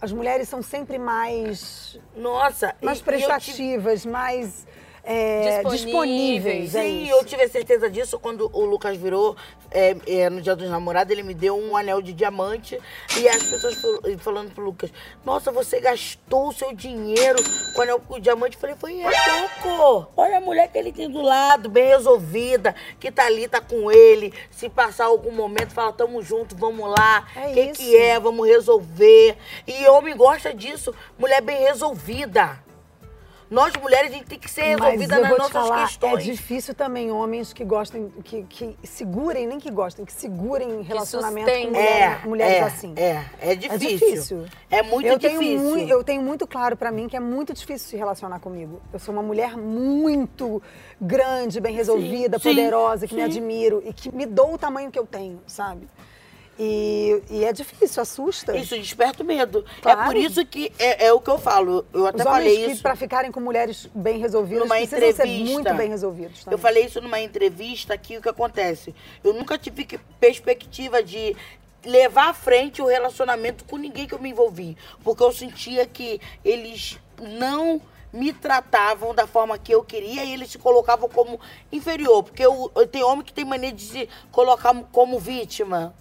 as 0.00 0.12
mulheres 0.12 0.48
são 0.48 0.62
sempre 0.62 0.98
mais, 0.98 1.98
Nossa. 2.16 2.74
mais 2.80 3.02
prestativas, 3.02 4.06
mais 4.06 4.66
é, 5.06 5.62
Disponíveis. 5.62 5.82
disponíveis. 5.82 6.74
é 6.74 6.82
Sim, 6.82 7.02
isso. 7.04 7.12
eu 7.12 7.24
tive 7.24 7.42
a 7.44 7.48
certeza 7.48 7.88
disso 7.88 8.18
quando 8.18 8.50
o 8.52 8.64
Lucas 8.64 8.96
virou 8.96 9.36
é, 9.70 9.96
é, 10.06 10.28
no 10.30 10.42
dia 10.42 10.56
dos 10.56 10.68
namorados, 10.68 11.10
ele 11.12 11.22
me 11.22 11.32
deu 11.34 11.56
um 11.56 11.76
anel 11.76 12.02
de 12.02 12.12
diamante 12.12 12.78
e 13.18 13.28
as 13.28 13.42
pessoas 13.42 13.74
fal- 13.76 14.00
falando 14.18 14.52
pro 14.52 14.64
Lucas, 14.64 14.90
nossa, 15.24 15.52
você 15.52 15.80
gastou 15.80 16.48
o 16.48 16.52
seu 16.52 16.72
dinheiro 16.72 17.38
com 17.74 17.80
o 17.80 17.82
anel 17.82 18.00
com 18.00 18.18
diamante. 18.18 18.56
Eu 18.56 18.60
falei, 18.60 18.76
foi 18.76 19.00
é 19.00 19.48
pouco. 19.62 20.10
Olha 20.16 20.38
a 20.38 20.40
mulher 20.40 20.68
que 20.72 20.76
ele 20.78 20.92
tem 20.92 21.08
do 21.08 21.22
lado, 21.22 21.68
bem 21.68 21.86
resolvida, 21.86 22.74
que 22.98 23.10
tá 23.12 23.26
ali, 23.26 23.46
tá 23.48 23.60
com 23.60 23.90
ele. 23.92 24.32
Se 24.50 24.68
passar 24.68 25.04
algum 25.06 25.30
momento, 25.32 25.72
fala, 25.72 25.92
tamo 25.92 26.20
junto, 26.22 26.56
vamos 26.56 26.88
lá. 26.90 27.26
É 27.36 27.48
O 27.50 27.52
que, 27.54 27.60
isso. 27.60 27.74
que 27.74 27.96
é? 27.96 28.18
Vamos 28.18 28.46
resolver. 28.48 29.36
E 29.66 29.86
homem 29.88 30.16
gosta 30.16 30.52
disso, 30.52 30.94
mulher 31.18 31.40
bem 31.40 31.58
resolvida. 31.62 32.64
Nós, 33.48 33.72
mulheres, 33.80 34.10
a 34.10 34.14
gente 34.14 34.26
tem 34.26 34.38
que 34.38 34.50
ser 34.50 34.62
resolvida 34.76 35.18
nas 35.20 35.30
nossas 35.38 35.52
falar, 35.52 35.86
questões. 35.86 36.14
é 36.14 36.30
difícil 36.32 36.74
também 36.74 37.12
homens 37.12 37.52
que 37.52 37.64
gostem, 37.64 38.08
que, 38.24 38.42
que 38.42 38.76
segurem, 38.82 39.46
nem 39.46 39.58
que 39.58 39.70
gostem, 39.70 40.04
que 40.04 40.12
segurem 40.12 40.82
relacionamento 40.82 41.46
com 41.46 41.52
sustentem. 41.52 41.70
mulher- 41.70 42.20
É, 42.24 42.26
mulheres 42.28 42.56
é, 42.56 42.62
assim. 42.62 42.92
É, 42.96 43.24
é 43.40 43.54
difícil. 43.54 43.74
É 43.74 43.78
difícil. 43.78 44.44
É 44.68 44.82
muito 44.82 45.06
eu 45.06 45.16
difícil. 45.18 45.40
Tenho 45.40 45.60
mui- 45.62 45.86
eu 45.92 46.02
tenho 46.02 46.22
muito 46.22 46.44
claro 46.46 46.76
pra 46.76 46.90
mim 46.90 47.06
que 47.08 47.16
é 47.16 47.20
muito 47.20 47.54
difícil 47.54 47.88
se 47.88 47.96
relacionar 47.96 48.40
comigo. 48.40 48.80
Eu 48.92 48.98
sou 48.98 49.14
uma 49.14 49.22
mulher 49.22 49.56
muito 49.56 50.60
grande, 51.00 51.60
bem 51.60 51.74
resolvida, 51.74 52.38
sim, 52.38 52.48
poderosa, 52.48 53.06
que 53.06 53.14
me 53.14 53.20
sim. 53.20 53.26
admiro 53.26 53.82
e 53.86 53.92
que 53.92 54.10
me 54.12 54.26
dou 54.26 54.54
o 54.54 54.58
tamanho 54.58 54.90
que 54.90 54.98
eu 54.98 55.06
tenho, 55.06 55.40
sabe? 55.46 55.86
E, 56.58 57.22
e 57.30 57.44
é 57.44 57.52
difícil, 57.52 58.00
assusta. 58.02 58.56
Isso 58.56 58.74
desperta 58.76 59.22
o 59.22 59.26
medo. 59.26 59.64
Claro. 59.82 60.00
É 60.00 60.04
por 60.06 60.16
isso 60.16 60.44
que 60.46 60.72
é, 60.78 61.06
é 61.06 61.12
o 61.12 61.20
que 61.20 61.28
eu 61.28 61.38
falo. 61.38 61.84
Eu 61.92 62.06
até 62.06 62.18
Os 62.22 62.24
falei 62.24 62.64
que, 62.64 62.72
isso. 62.72 62.82
para 62.82 62.96
ficarem 62.96 63.30
com 63.30 63.40
mulheres 63.40 63.88
bem 63.94 64.18
resolvidas, 64.18 64.60
Numa 64.62 64.76
precisam 64.76 64.98
ser 65.00 65.08
entrevista. 65.10 65.52
muito 65.52 65.74
bem 65.74 65.88
resolvidos. 65.90 66.38
Eu 66.40 66.44
também. 66.44 66.58
falei 66.58 66.84
isso 66.86 67.00
numa 67.00 67.20
entrevista 67.20 67.92
aqui, 67.92 68.16
o 68.16 68.22
que 68.22 68.28
acontece? 68.28 68.94
Eu 69.22 69.34
nunca 69.34 69.58
tive 69.58 69.84
que- 69.84 69.98
perspectiva 70.18 71.02
de 71.02 71.36
levar 71.84 72.30
à 72.30 72.34
frente 72.34 72.80
o 72.80 72.86
relacionamento 72.86 73.64
com 73.64 73.76
ninguém 73.76 74.06
que 74.06 74.14
eu 74.14 74.18
me 74.18 74.30
envolvi. 74.30 74.76
Porque 75.04 75.22
eu 75.22 75.32
sentia 75.32 75.84
que 75.86 76.18
eles 76.42 76.98
não 77.20 77.80
me 78.12 78.32
tratavam 78.32 79.14
da 79.14 79.26
forma 79.26 79.58
que 79.58 79.72
eu 79.74 79.84
queria 79.84 80.24
e 80.24 80.32
eles 80.32 80.50
se 80.52 80.58
colocavam 80.58 81.06
como 81.06 81.38
inferior. 81.70 82.22
Porque 82.22 82.44
eu, 82.44 82.72
eu 82.74 82.86
tenho 82.86 83.06
homem 83.06 83.22
que 83.24 83.32
tem 83.32 83.44
mania 83.44 83.72
de 83.72 83.82
se 83.82 84.08
colocar 84.32 84.74
como 84.90 85.18
vítima. 85.18 85.94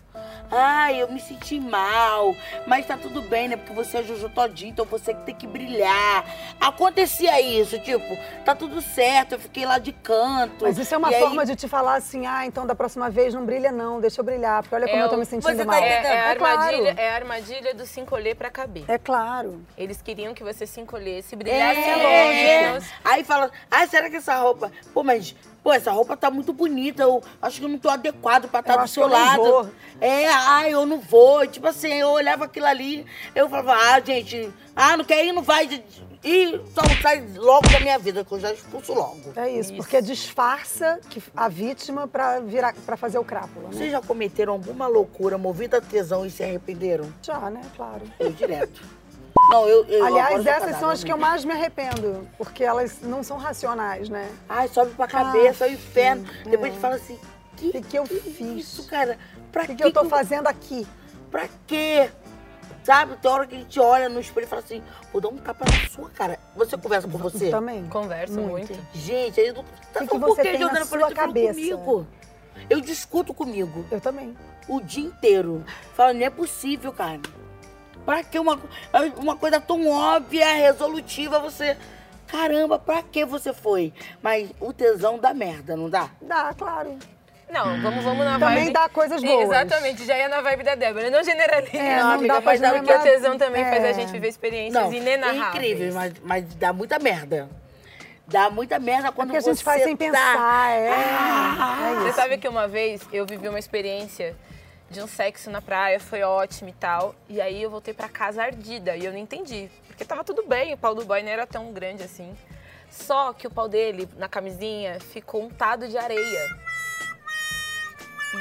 Ai, 0.51 1.01
eu 1.01 1.11
me 1.11 1.19
senti 1.19 1.59
mal, 1.59 2.35
mas 2.67 2.85
tá 2.85 2.97
tudo 2.97 3.21
bem, 3.21 3.47
né? 3.47 3.57
Porque 3.57 3.73
você 3.73 3.97
é 3.97 4.03
Juju 4.03 4.29
todinho, 4.29 4.69
então 4.71 4.85
você 4.85 5.13
que 5.13 5.21
tem 5.23 5.35
que 5.35 5.47
brilhar. 5.47 6.25
Acontecia 6.59 7.39
isso, 7.41 7.77
tipo, 7.79 8.17
tá 8.43 8.55
tudo 8.55 8.81
certo, 8.81 9.33
eu 9.33 9.39
fiquei 9.39 9.65
lá 9.65 9.77
de 9.77 9.91
canto. 9.91 10.63
Mas 10.63 10.77
isso 10.77 10.93
é 10.93 10.97
uma 10.97 11.11
E 11.11 11.15
aí- 11.15 11.21
forma 11.21 11.45
de 11.45 11.55
te 11.55 11.67
falar 11.67 11.95
assim, 11.95 12.25
ah, 12.25 12.45
então 12.45 12.65
da 12.65 12.75
próxima 12.75 13.09
vez 13.09 13.33
não 13.33 13.45
brilha 13.45 13.71
não, 13.71 13.99
deixa 13.99 14.21
eu 14.21 14.25
brilhar, 14.25 14.61
porque 14.63 14.75
olha 14.75 14.87
como 14.87 14.99
É 15.01 15.05
eu 15.05 15.09
tô 15.09 15.15
o- 15.15 15.19
me 15.19 15.25
sentindo 15.25 15.51
Você 15.51 15.57
tá 15.57 15.65
mal. 15.65 15.75
É, 15.83 15.87
é 15.89 16.21
a 16.21 16.31
É 16.31 16.35
claro. 16.35 16.59
armadilha, 16.61 16.95
é 16.97 17.09
a 17.09 17.15
armadilha 17.15 17.73
do 17.73 17.85
se 17.85 17.99
encolher 17.99 18.35
pra 18.35 18.49
caber. 18.49 18.83
É 18.87 18.97
claro. 18.97 19.61
Eles 19.77 20.01
queriam 20.01 20.33
que 20.33 20.43
você 20.43 20.65
se 20.65 20.79
encolhesse, 20.79 21.35
É, 21.35 21.37
brilhasse 21.37 21.79
é. 21.81 22.73
longe. 22.73 22.87
Aí 23.03 23.23
fala, 23.23 23.51
ai, 23.69 23.87
será 23.87 24.09
que 24.09 24.15
essa 24.17 24.35
roupa. 24.35 24.71
Pô, 24.93 25.03
mas, 25.03 25.35
pô, 25.65 25.73
essa 25.73 25.91
roupa 25.91 26.15
tá 26.15 26.29
muito 26.29 26.53
bonita. 26.53 27.01
Eu 27.01 27.23
acho 27.41 27.57
que 27.57 27.65
eu 27.65 27.69
não 27.69 27.79
tô 27.79 27.89
adequado 27.89 28.47
pra 28.47 28.59
estar 28.59 28.75
Eu 28.75 28.81
do 28.83 28.87
seu 28.87 29.07
lado. 29.07 29.41
vou. 29.41 29.69
É, 29.99 30.27
ai, 30.27 30.71
eu 30.71 30.85
não 30.85 30.99
vou. 30.99 31.47
Tipo 31.47 31.67
assim, 31.67 31.91
eu 31.91 32.09
olhava 32.09 32.45
aquilo 32.45 32.67
ali, 32.67 33.03
eu 33.33 33.49
falava, 33.49 33.73
ah, 33.73 33.99
gente, 33.99 34.53
ah, 34.75 34.95
não 34.95 35.03
quer 35.03 35.25
ir, 35.25 35.31
não 35.31 35.41
vai. 35.41 35.83
E 36.23 36.61
só 36.73 36.81
sai 37.01 37.25
logo 37.35 37.67
da 37.69 37.79
minha 37.79 37.97
vida, 37.97 38.23
que 38.23 38.31
eu 38.31 38.39
já 38.39 38.53
expulso 38.53 38.93
logo. 38.93 39.33
É 39.35 39.49
isso, 39.49 39.71
Isso. 39.71 39.75
porque 39.75 40.01
disfarça 40.03 40.99
a 41.35 41.49
vítima 41.49 42.07
pra 42.07 42.39
virar 42.39 42.75
para 42.85 42.95
fazer 42.95 43.17
o 43.17 43.23
crápula, 43.23 43.69
né? 43.69 43.75
Vocês 43.75 43.91
já 43.91 44.01
cometeram 44.01 44.53
alguma 44.53 44.85
loucura 44.87 45.35
movida 45.35 45.77
a 45.77 45.81
tesão 45.81 46.25
e 46.27 46.29
se 46.29 46.43
arrependeram? 46.43 47.11
Já, 47.23 47.49
né? 47.49 47.61
Claro. 47.75 48.03
Eu 48.19 48.31
direto. 48.31 48.81
Não, 49.49 49.67
eu. 49.67 49.85
eu 49.85 50.05
Aliás, 50.05 50.35
eu 50.35 50.41
essas 50.41 50.59
casada, 50.65 50.79
são 50.79 50.89
as 50.89 51.03
que 51.03 51.11
eu 51.11 51.17
mais 51.17 51.45
me 51.45 51.51
arrependo, 51.51 52.27
porque 52.37 52.63
elas 52.63 52.99
não 53.01 53.21
são 53.23 53.37
racionais, 53.37 54.09
né? 54.09 54.29
Ai, 54.49 54.67
sobe 54.67 54.91
pra 54.91 55.07
cabeça, 55.07 55.65
é 55.65 55.69
o 55.69 55.73
inferno. 55.73 56.25
é. 56.45 56.49
Depois 56.49 56.63
a 56.71 56.73
gente 56.73 56.81
fala 56.81 56.95
assim, 56.95 57.19
que, 57.55 57.67
O 57.69 57.71
que, 57.71 57.81
que 57.81 57.97
eu 57.99 58.03
que 58.03 58.19
fiz? 58.19 58.39
isso, 58.67 58.87
cara? 58.87 59.17
Pra 59.51 59.63
O 59.63 59.67
que, 59.67 59.75
que 59.75 59.83
eu 59.83 59.91
tô 59.91 60.01
que- 60.01 60.09
fazendo 60.09 60.47
aqui? 60.47 60.85
Pra 61.31 61.47
quê? 61.67 62.09
Sabe? 62.83 63.15
Tem 63.17 63.31
hora 63.31 63.47
que 63.47 63.55
a 63.55 63.57
gente 63.57 63.79
olha 63.79 64.09
no 64.09 64.19
espelho 64.19 64.45
e 64.45 64.47
fala 64.47 64.61
assim, 64.61 64.81
vou 65.11 65.19
dar 65.21 65.29
um 65.29 65.37
tapa 65.37 65.65
na 65.65 65.89
sua 65.89 66.09
cara. 66.09 66.37
Você 66.55 66.77
conversa 66.77 67.07
com 67.07 67.17
você? 67.17 67.49
Também. 67.49 67.85
Conversa 67.87 68.39
muito. 68.39 68.73
Muito. 68.73 68.79
Gente, 68.93 69.39
aí 69.39 69.47
eu 69.47 69.55
tá 69.91 70.01
que 70.01 70.07
que 70.07 70.07
por 70.07 70.19
você 70.19 70.41
que 70.43 70.49
tem 70.51 70.59
na 70.59 70.69
pra 70.69 70.85
sua 70.85 71.11
cabeça? 71.11 71.53
comigo? 71.53 72.07
Eu 72.69 72.79
discuto 72.81 73.33
comigo 73.33 73.85
Eu 73.91 73.99
também. 73.99 74.35
o 74.67 74.79
dia 74.81 75.03
inteiro. 75.05 75.63
Falo, 75.95 76.13
não 76.13 76.25
é 76.25 76.29
possível, 76.29 76.91
cara. 76.93 77.19
Pra 78.05 78.23
que 78.23 78.37
uma, 78.37 78.59
uma 79.17 79.35
coisa 79.35 79.59
tão 79.59 79.87
óbvia, 79.89 80.53
resolutiva, 80.53 81.39
você... 81.39 81.75
Caramba, 82.27 82.77
pra 82.79 83.01
que 83.03 83.23
você 83.23 83.53
foi? 83.53 83.93
Mas 84.21 84.49
o 84.59 84.73
tesão 84.73 85.17
dá 85.19 85.33
merda, 85.33 85.75
não 85.77 85.89
dá? 85.89 86.09
Dá, 86.21 86.53
claro. 86.57 86.97
Não, 87.49 87.79
vamos, 87.81 88.03
vamos 88.03 88.25
na 88.25 88.39
Também 88.39 88.63
vibe. 88.65 88.73
dá 88.73 88.89
coisas 88.89 89.21
boas. 89.23 89.43
Exatamente, 89.45 90.03
já 90.03 90.17
ia 90.17 90.27
na 90.27 90.41
vibe 90.41 90.63
da 90.63 90.73
Débora. 90.75 91.11
Não 91.11 91.23
generaliza. 91.23 91.77
É, 91.77 91.97
Não, 91.99 92.03
não, 92.07 92.11
amiga, 92.15 92.33
dá 92.33 92.41
pra 92.41 92.51
mas 92.51 92.59
dá- 92.61 92.71
Porque 92.73 92.93
o 92.93 92.99
tesão 92.99 93.37
também 93.37 93.63
faz 93.63 93.83
a 93.83 93.87
É. 93.89 93.93
gente 93.93 94.11
viver 94.11 94.27
experiências 94.27 94.83
Não, 94.83 94.91
inenarráveis. 94.91 95.45
é 95.45 95.49
incrível, 95.73 95.93
mas, 95.93 96.13
mas 96.23 96.55
dá 96.55 96.73
muita 96.73 96.97
merda. 96.97 97.47
Dá 98.27 98.49
muita 98.49 98.79
merda 98.79 99.11
quando 99.11 99.27
porque 99.27 99.37
a 99.37 99.41
gente 99.41 99.57
você 99.59 99.63
faz 99.63 99.83
sem 99.83 99.95
tá- 99.95 100.05
pensar, 100.05 100.71
é. 100.71 100.89
Ah, 100.91 101.91
É 101.91 101.99
Você 102.01 102.13
sabe 102.13 102.37
que 102.39 102.47
uma 102.47 102.67
vez 102.67 103.01
eu 103.13 103.23
vivi 103.27 103.47
uma 103.47 103.59
experiência 103.59 104.35
de 104.89 105.01
um 105.01 105.07
sexo 105.07 105.49
na 105.49 105.61
praia, 105.61 105.99
foi 105.99 106.21
ótimo 106.23 106.69
e 106.69 106.73
tal. 106.73 107.15
E 107.27 107.41
aí 107.41 107.61
eu 107.61 107.69
voltei 107.69 107.93
pra 107.93 108.07
casa 108.07 108.43
ardida 108.43 108.95
e 108.95 109.05
eu 109.05 109.11
não 109.11 109.19
entendi. 109.19 109.69
Porque 109.87 110.05
tava 110.05 110.23
tudo 110.23 110.45
bem, 110.47 110.73
o 110.73 110.77
pau 110.77 110.93
do 110.93 111.05
boy 111.05 111.21
não 111.23 111.29
era 111.29 111.47
tão 111.47 111.71
grande 111.73 112.03
assim. 112.03 112.35
Só 112.91 113.33
que 113.33 113.47
o 113.47 113.51
pau 113.51 113.67
dele, 113.67 114.07
na 114.17 114.29
camisinha, 114.29 114.99
ficou 114.99 115.43
untado 115.43 115.87
de 115.87 115.97
areia. 115.97 116.39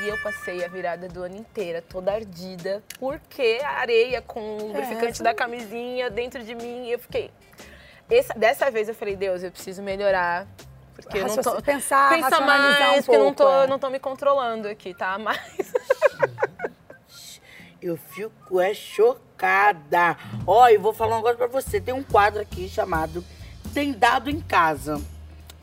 E 0.03 0.09
eu 0.09 0.21
passei 0.23 0.65
a 0.65 0.69
virada 0.69 1.07
do 1.09 1.23
ano 1.23 1.37
inteira 1.37 1.81
toda 1.81 2.13
ardida, 2.13 2.83
porque 2.99 3.61
a 3.63 3.79
areia 3.79 4.21
com 4.21 4.57
o 4.59 4.67
lubrificante 4.67 5.13
isso- 5.15 5.23
da 5.23 5.33
camisinha 5.33 6.11
dentro 6.11 6.43
de 6.43 6.55
mim, 6.55 6.87
e 6.89 6.93
eu 6.93 6.99
fiquei. 6.99 7.31
Essa- 8.11 8.35
dessa 8.35 8.71
vez 8.71 8.89
eu 8.89 8.95
falei, 8.95 9.15
Deus, 9.17 9.43
eu 9.43 9.51
preciso 9.53 9.83
melhorar. 9.83 10.47
Porque 11.05 11.19
eu 11.19 11.27
não 11.27 11.37
tô. 11.37 11.63
Pensar, 11.63 12.11
Pensa 12.11 12.41
mais, 12.41 12.99
um 12.99 13.03
porque 13.03 13.17
eu 13.17 13.25
não 13.25 13.35
tô, 13.35 13.45
pouco, 13.45 13.59
é. 13.59 13.67
não 13.67 13.79
tô 13.79 13.91
me 13.91 13.99
controlando 13.99 14.69
aqui, 14.69 14.95
tá? 14.95 15.19
Mas. 15.19 15.39
Eu 17.85 17.99
fico 17.99 18.59
é 18.59 18.73
chocada. 18.73 20.17
Ó, 20.47 20.67
eu 20.71 20.81
vou 20.81 20.95
falar 20.95 21.17
um 21.17 21.19
negócio 21.19 21.37
pra 21.37 21.47
você. 21.47 21.79
Tem 21.79 21.93
um 21.93 22.03
quadro 22.03 22.41
aqui 22.41 22.67
chamado 22.67 23.23
Tem 23.75 23.93
Dado 23.93 24.31
em 24.31 24.41
Casa. 24.41 24.99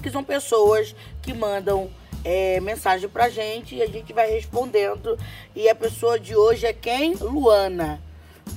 Que 0.03 0.11
são 0.11 0.23
pessoas 0.23 0.95
que 1.19 1.33
mandam 1.33 1.89
é, 2.23 2.59
mensagem 2.59 3.09
pra 3.09 3.27
gente 3.27 3.75
e 3.75 3.81
a 3.81 3.87
gente 3.87 4.13
vai 4.13 4.29
respondendo. 4.29 5.17
E 5.55 5.67
a 5.67 5.73
pessoa 5.73 6.19
de 6.19 6.35
hoje 6.35 6.67
é 6.67 6.73
quem? 6.73 7.15
Luana. 7.15 7.99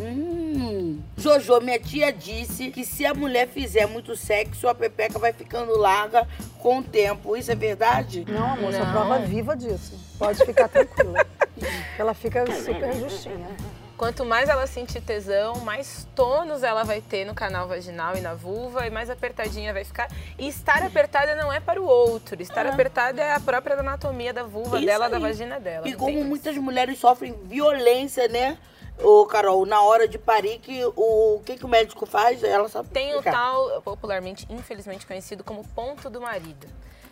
Hum. 0.01 1.01
Jojo, 1.17 1.61
minha 1.61 1.79
tia 1.79 2.13
disse 2.13 2.71
que 2.71 2.85
se 2.85 3.07
a 3.07 3.15
mulher 3.15 3.49
fizer 3.49 3.87
muito 3.87 4.17
sexo, 4.17 4.69
a 4.69 4.75
pepeca 4.75 5.19
vai 5.19 5.33
ficando 5.33 5.77
larga 5.77 6.27
com 6.59 6.79
o 6.79 6.83
tempo. 6.83 7.37
Isso 7.37 7.53
é 7.53 7.55
verdade? 7.55 8.25
Não, 8.29 8.53
amor, 8.53 8.73
sou 8.73 8.85
Não. 8.85 8.93
prova 8.93 9.19
viva 9.21 9.57
disso. 9.57 9.99
Pode 10.19 10.45
ficar 10.45 10.69
tranquila. 10.69 11.25
Ela 11.99 12.15
fica 12.15 12.45
super 12.53 12.93
justinha. 12.95 13.49
Quanto 13.97 14.25
mais 14.25 14.49
ela 14.49 14.67
sentir 14.67 15.01
tesão, 15.01 15.61
mais 15.61 16.07
tônus 16.17 16.65
ela 16.65 16.83
vai 16.83 17.01
ter 17.01 17.25
no 17.25 17.33
canal 17.33 17.69
vaginal 17.69 18.17
e 18.17 18.21
na 18.21 18.35
vulva, 18.35 18.85
e 18.85 18.91
mais 18.91 19.09
apertadinha 19.09 19.73
vai 19.73 19.85
ficar. 19.85 20.11
E 20.37 20.49
estar 20.49 20.83
apertada 20.83 21.37
não 21.37 21.53
é 21.53 21.61
para 21.61 21.81
o 21.81 21.87
outro. 21.87 22.43
Estar 22.43 22.67
apertada 22.67 23.23
é 23.23 23.33
a 23.33 23.39
própria 23.39 23.79
anatomia 23.79 24.33
da 24.33 24.43
vulva 24.43 24.79
Isso 24.79 24.87
dela, 24.87 25.05
aí. 25.07 25.13
da 25.13 25.19
vagina 25.21 25.61
dela. 25.61 25.89
E 25.89 25.95
como 25.95 26.25
muitas 26.25 26.57
mulheres 26.57 26.99
sofrem 26.99 27.35
violência, 27.45 28.27
né? 28.27 28.59
Ô, 29.03 29.27
Carol, 29.27 29.67
na 29.67 29.83
hora 29.83 30.07
de 30.07 30.19
parir, 30.19 30.59
que 30.61 30.85
o, 30.85 31.37
o 31.37 31.43
que, 31.45 31.57
que 31.57 31.65
o 31.65 31.69
médico 31.69 32.07
faz? 32.07 32.43
Ela 32.43 32.69
sabe 32.69 32.89
Tem 32.91 33.09
o 33.09 33.17
explicar. 33.17 33.33
tal, 33.33 33.83
popularmente, 33.83 34.47
infelizmente 34.49 35.07
conhecido 35.07 35.43
como 35.43 35.67
ponto 35.69 36.09
do 36.09 36.21
marido. 36.21 36.67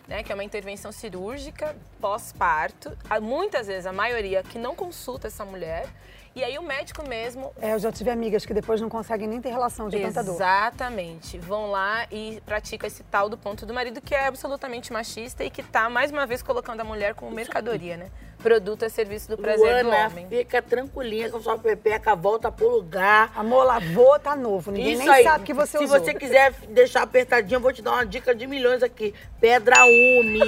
Né, 0.05 0.21
que 0.21 0.33
é 0.33 0.35
uma 0.35 0.43
intervenção 0.43 0.91
cirúrgica 0.91 1.77
pós-parto. 2.01 2.91
Há 3.09 3.21
Muitas 3.21 3.67
vezes, 3.67 3.85
a 3.85 3.93
maioria 3.93 4.43
que 4.43 4.59
não 4.59 4.75
consulta 4.75 5.27
essa 5.27 5.45
mulher. 5.45 5.87
E 6.35 6.43
aí 6.43 6.57
o 6.57 6.63
médico 6.63 7.07
mesmo 7.07 7.53
É, 7.61 7.73
eu 7.73 7.79
já 7.79 7.89
tive 7.89 8.09
amigas 8.09 8.45
que 8.45 8.53
depois 8.53 8.81
não 8.81 8.89
conseguem 8.89 9.29
nem 9.29 9.39
ter 9.39 9.49
relação 9.51 9.87
de 9.87 9.99
tanta 9.99 10.21
dor. 10.21 10.33
Exatamente. 10.33 11.37
Vão 11.37 11.71
lá 11.71 12.05
e 12.11 12.41
praticam 12.45 12.85
esse 12.85 13.03
tal 13.03 13.29
do 13.29 13.37
ponto 13.37 13.65
do 13.65 13.73
marido 13.73 14.01
que 14.01 14.13
é 14.13 14.25
absolutamente 14.25 14.91
machista 14.91 15.43
e 15.43 15.49
que 15.49 15.63
tá, 15.63 15.89
mais 15.89 16.11
uma 16.11 16.25
vez, 16.25 16.41
colocando 16.43 16.81
a 16.81 16.83
mulher 16.83 17.13
como 17.13 17.31
mercadoria, 17.31 17.95
né? 17.95 18.09
Produto 18.43 18.83
a 18.83 18.89
serviço 18.89 19.29
do 19.29 19.37
prazer 19.37 19.85
Luana, 19.85 20.09
do 20.09 20.11
homem. 20.11 20.27
fica 20.27 20.61
tranquilinha 20.61 21.29
com 21.29 21.39
sua 21.41 21.57
pepeca, 21.57 22.13
volta 22.13 22.51
pro 22.51 22.67
lugar. 22.69 23.31
Amor, 23.35 23.63
lavou, 23.63 24.19
tá 24.19 24.35
novo. 24.35 24.69
Ninguém 24.69 24.93
Isso 24.95 25.03
nem 25.03 25.09
aí. 25.11 25.23
sabe 25.23 25.45
que 25.45 25.53
você 25.53 25.77
Se 25.77 25.83
usou. 25.85 25.97
você 25.97 26.13
quiser 26.13 26.51
deixar 26.69 27.03
apertadinha, 27.03 27.55
eu 27.55 27.61
vou 27.61 27.71
te 27.71 27.81
dar 27.81 27.93
uma 27.93 28.05
dica 28.05 28.35
de 28.35 28.45
milhões 28.45 28.83
aqui. 28.83 29.13
Pedra 29.39 29.85
ume. 29.85 30.41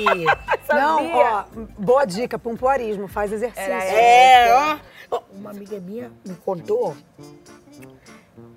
Não, 0.70 1.14
ó, 1.16 1.44
boa 1.80 2.04
dica, 2.06 2.38
pompoarismo, 2.38 3.08
faz 3.08 3.32
exercício. 3.32 3.64
Era 3.64 3.84
é, 3.86 4.54
ó. 4.54 4.78
Ó, 5.12 5.22
Uma 5.32 5.52
amiga 5.52 5.80
minha 5.80 6.12
me 6.28 6.36
contou 6.36 6.98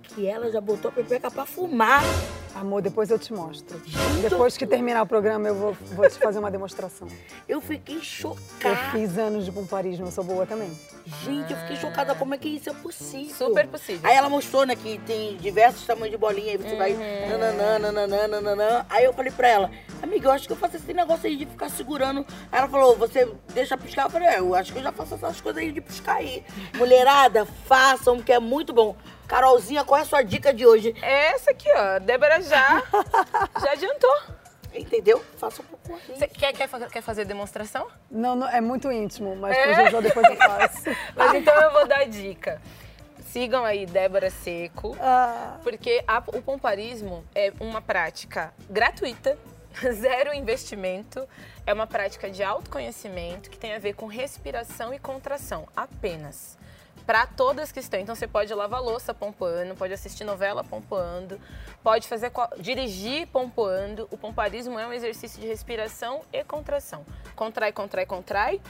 que 0.02 0.26
ela 0.26 0.50
já 0.50 0.60
botou 0.60 0.88
a 0.88 0.92
pepeca 0.92 1.30
pra 1.30 1.46
fumar. 1.46 2.02
Amor, 2.54 2.82
depois 2.82 3.10
eu 3.10 3.18
te 3.18 3.32
mostro. 3.32 3.80
Depois 4.20 4.56
que 4.56 4.66
terminar 4.66 5.02
o 5.02 5.06
programa, 5.06 5.48
eu 5.48 5.54
vou, 5.54 5.76
vou 5.92 6.08
te 6.08 6.18
fazer 6.18 6.38
uma 6.38 6.50
demonstração. 6.50 7.06
Eu 7.48 7.60
fiquei 7.60 7.96
Eu 7.96 8.02
chocada. 8.02 8.76
fiz 8.92 9.16
anos 9.16 9.44
de 9.44 9.50
pompoarismo, 9.52 10.06
eu 10.06 10.10
sou 10.10 10.22
boa 10.22 10.44
também. 10.44 10.70
Gente, 11.24 11.50
eu 11.52 11.58
fiquei 11.60 11.76
chocada 11.76 12.14
como 12.14 12.34
é 12.34 12.38
que 12.38 12.48
isso 12.48 12.68
é 12.68 12.74
possível. 12.74 13.34
Super 13.34 13.66
possível. 13.68 14.00
Aí 14.08 14.14
ela 14.16 14.28
mostrou, 14.28 14.66
né, 14.66 14.76
que 14.76 14.98
tem 15.06 15.36
diversos 15.38 15.86
tamanhos 15.86 16.10
de 16.10 16.18
bolinha, 16.18 16.50
aí 16.52 16.56
você 16.58 16.76
vai 16.76 16.92
Uhum. 16.92 17.28
nananã, 17.38 17.78
nananã, 17.78 18.28
nananã. 18.28 18.86
Aí 18.90 19.04
eu 19.04 19.14
falei 19.14 19.32
pra 19.32 19.48
ela, 19.48 19.70
amiga, 20.02 20.28
eu 20.28 20.32
acho 20.32 20.46
que 20.46 20.52
eu 20.52 20.56
faço 20.58 20.76
esse 20.76 20.92
negócio 20.92 21.26
aí 21.26 21.36
de 21.36 21.46
ficar 21.46 21.70
segurando. 21.70 22.26
Aí 22.52 22.58
ela 22.58 22.68
falou, 22.68 22.96
você 22.96 23.26
deixa 23.54 23.78
piscar? 23.78 24.04
Eu 24.06 24.10
falei, 24.10 24.28
é, 24.28 24.38
eu 24.40 24.54
acho 24.54 24.72
que 24.72 24.78
eu 24.78 24.82
já 24.82 24.92
faço 24.92 25.14
essas 25.14 25.40
coisas 25.40 25.62
aí 25.62 25.72
de 25.72 25.80
piscar 25.80 26.16
aí. 26.16 26.44
Mulherada, 26.76 27.46
façam, 27.66 28.20
que 28.20 28.32
é 28.32 28.38
muito 28.38 28.72
bom. 28.74 28.94
Carolzinha, 29.26 29.84
qual 29.84 29.98
é 30.00 30.02
a 30.02 30.06
sua 30.06 30.22
dica 30.22 30.54
de 30.54 30.66
hoje? 30.66 30.94
Essa 31.02 31.50
aqui, 31.50 31.68
ó. 31.74 31.98
Débora 31.98 32.37
já, 32.42 32.82
já 33.62 33.72
adiantou. 33.72 34.16
Entendeu? 34.74 35.24
Faça 35.38 35.62
um 35.62 35.64
pouco. 35.64 35.98
Você 36.08 36.28
quer, 36.28 36.52
quer, 36.52 36.68
quer 36.90 37.00
fazer 37.02 37.24
demonstração? 37.24 37.88
Não, 38.10 38.36
não, 38.36 38.46
é 38.48 38.60
muito 38.60 38.92
íntimo, 38.92 39.34
mas 39.34 39.56
É? 39.56 39.64
pro 39.64 39.84
Jojo 39.84 40.02
depois 40.02 40.26
eu 40.28 40.36
faço. 40.36 40.82
Mas 41.16 41.34
então 41.34 41.54
eu 41.54 41.72
vou 41.72 41.86
dar 41.88 42.00
a 42.00 42.04
dica. 42.04 42.60
Sigam 43.32 43.64
aí 43.64 43.86
Débora 43.86 44.30
Seco, 44.30 44.96
Ah, 45.00 45.56
porque 45.62 46.02
a- 46.06 46.22
o 46.28 46.42
pomparismo 46.42 47.24
é 47.34 47.52
uma 47.60 47.80
prática 47.80 48.52
gratuita, 48.70 49.38
zero 49.92 50.34
investimento, 50.34 51.26
é 51.66 51.72
uma 51.72 51.86
prática 51.86 52.30
de 52.30 52.42
autoconhecimento 52.42 53.48
que 53.50 53.58
tem 53.58 53.74
a 53.74 53.78
ver 53.78 53.94
com 53.94 54.06
respiração 54.06 54.92
e 54.94 54.98
contração, 54.98 55.66
apenas. 55.74 56.56
Para 57.08 57.26
todas 57.26 57.72
que 57.72 57.80
estão. 57.80 57.98
Então 57.98 58.14
você 58.14 58.28
pode 58.28 58.52
lavar 58.52 58.82
louça 58.82 59.14
pompoando, 59.14 59.74
pode 59.74 59.94
assistir 59.94 60.24
novela 60.24 60.62
pompoando, 60.62 61.40
pode 61.82 62.06
fazer 62.06 62.30
dirigir 62.60 63.26
pompoando. 63.28 64.06
O 64.10 64.18
pomparismo 64.18 64.78
é 64.78 64.86
um 64.86 64.92
exercício 64.92 65.40
de 65.40 65.46
respiração 65.46 66.20
e 66.30 66.44
contração. 66.44 67.06
Contrai, 67.34 67.72
contrai, 67.72 68.04
contrai. 68.04 68.60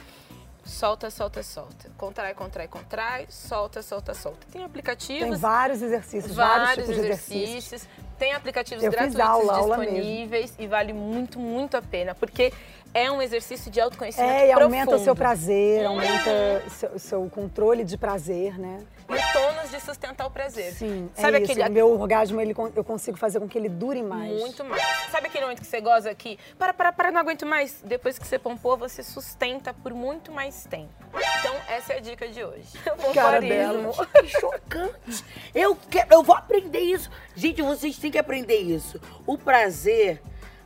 Solta, 0.63 1.09
solta, 1.09 1.43
solta. 1.43 1.91
Contrai, 1.97 2.33
contrai, 2.33 2.69
contrai. 2.69 3.25
Solta, 3.29 3.81
solta, 3.81 4.13
solta. 4.13 4.47
Tem 4.49 4.63
aplicativos 4.63 5.31
tem 5.31 5.37
vários 5.37 5.81
exercícios, 5.81 6.33
vários, 6.33 6.67
vários 6.67 6.85
tipos 6.85 6.95
de 6.95 7.07
exercícios. 7.07 7.49
exercícios. 7.49 7.87
Tem 8.17 8.33
aplicativos 8.33 8.83
Eu 8.83 8.91
gratuitos 8.91 9.19
aula, 9.19 9.57
aula 9.57 9.77
disponíveis 9.77 10.53
e 10.59 10.67
vale 10.67 10.93
muito, 10.93 11.39
muito 11.39 11.75
a 11.75 11.81
pena, 11.81 12.13
porque 12.15 12.53
é 12.93 13.11
um 13.11 13.21
exercício 13.21 13.69
de 13.71 13.79
autoconhecimento 13.79 14.31
É, 14.31 14.47
e 14.47 14.51
aumenta 14.51 14.83
o 14.83 14.87
profundo. 14.87 15.03
seu 15.03 15.15
prazer, 15.15 15.85
aumenta 15.85 16.63
o 16.65 16.69
seu, 16.69 16.99
seu 16.99 17.29
controle 17.29 17.83
de 17.83 17.97
prazer, 17.97 18.57
né? 18.59 18.79
E 19.09 19.13
o 19.13 19.33
tônus 19.33 19.71
de 19.71 19.79
sustentar 19.79 20.27
o 20.27 20.31
prazer. 20.31 20.71
Sim, 20.73 21.09
Sabe 21.15 21.39
é 21.39 21.43
aquele 21.43 21.63
O 21.63 21.71
meu 21.71 21.99
orgasmo, 21.99 22.39
ele, 22.39 22.53
eu 22.75 22.83
consigo 22.83 23.17
fazer 23.17 23.39
com 23.39 23.47
que 23.47 23.57
ele 23.57 23.67
dure 23.69 24.03
mais. 24.03 24.39
Muito 24.39 24.63
mais. 24.63 24.81
Sabe 25.11 25.27
aquele 25.27 25.45
momento 25.45 25.61
que 25.61 25.67
você 25.67 25.81
goza 25.81 26.11
aqui? 26.11 26.37
Para, 26.59 26.73
para, 26.73 26.91
para, 26.91 27.11
não 27.11 27.19
aguento 27.19 27.43
mais. 27.45 27.81
Depois 27.83 28.19
que 28.19 28.27
você 28.27 28.37
pompou, 28.37 28.77
você 28.77 29.01
sustenta 29.01 29.73
por 29.73 29.93
muito 29.95 30.31
mais 30.31 30.63
tempo. 30.65 30.89
Então, 31.39 31.55
essa 31.69 31.93
é 31.93 31.97
a 31.97 31.99
dica 31.99 32.27
de 32.27 32.43
hoje. 32.43 32.67
O 33.09 33.13
Cara 33.13 33.41
pomparismo. 33.41 33.49
dela. 33.49 34.07
Que 34.21 34.27
chocante. 34.27 35.25
Eu, 35.55 35.75
quero, 35.89 36.13
eu 36.13 36.21
vou 36.21 36.35
aprender 36.35 36.79
isso. 36.79 37.09
Gente, 37.35 37.61
vocês 37.63 37.97
têm 37.97 38.11
que 38.11 38.17
aprender 38.19 38.59
isso. 38.59 38.99
O 39.25 39.37
prazer. 39.37 40.21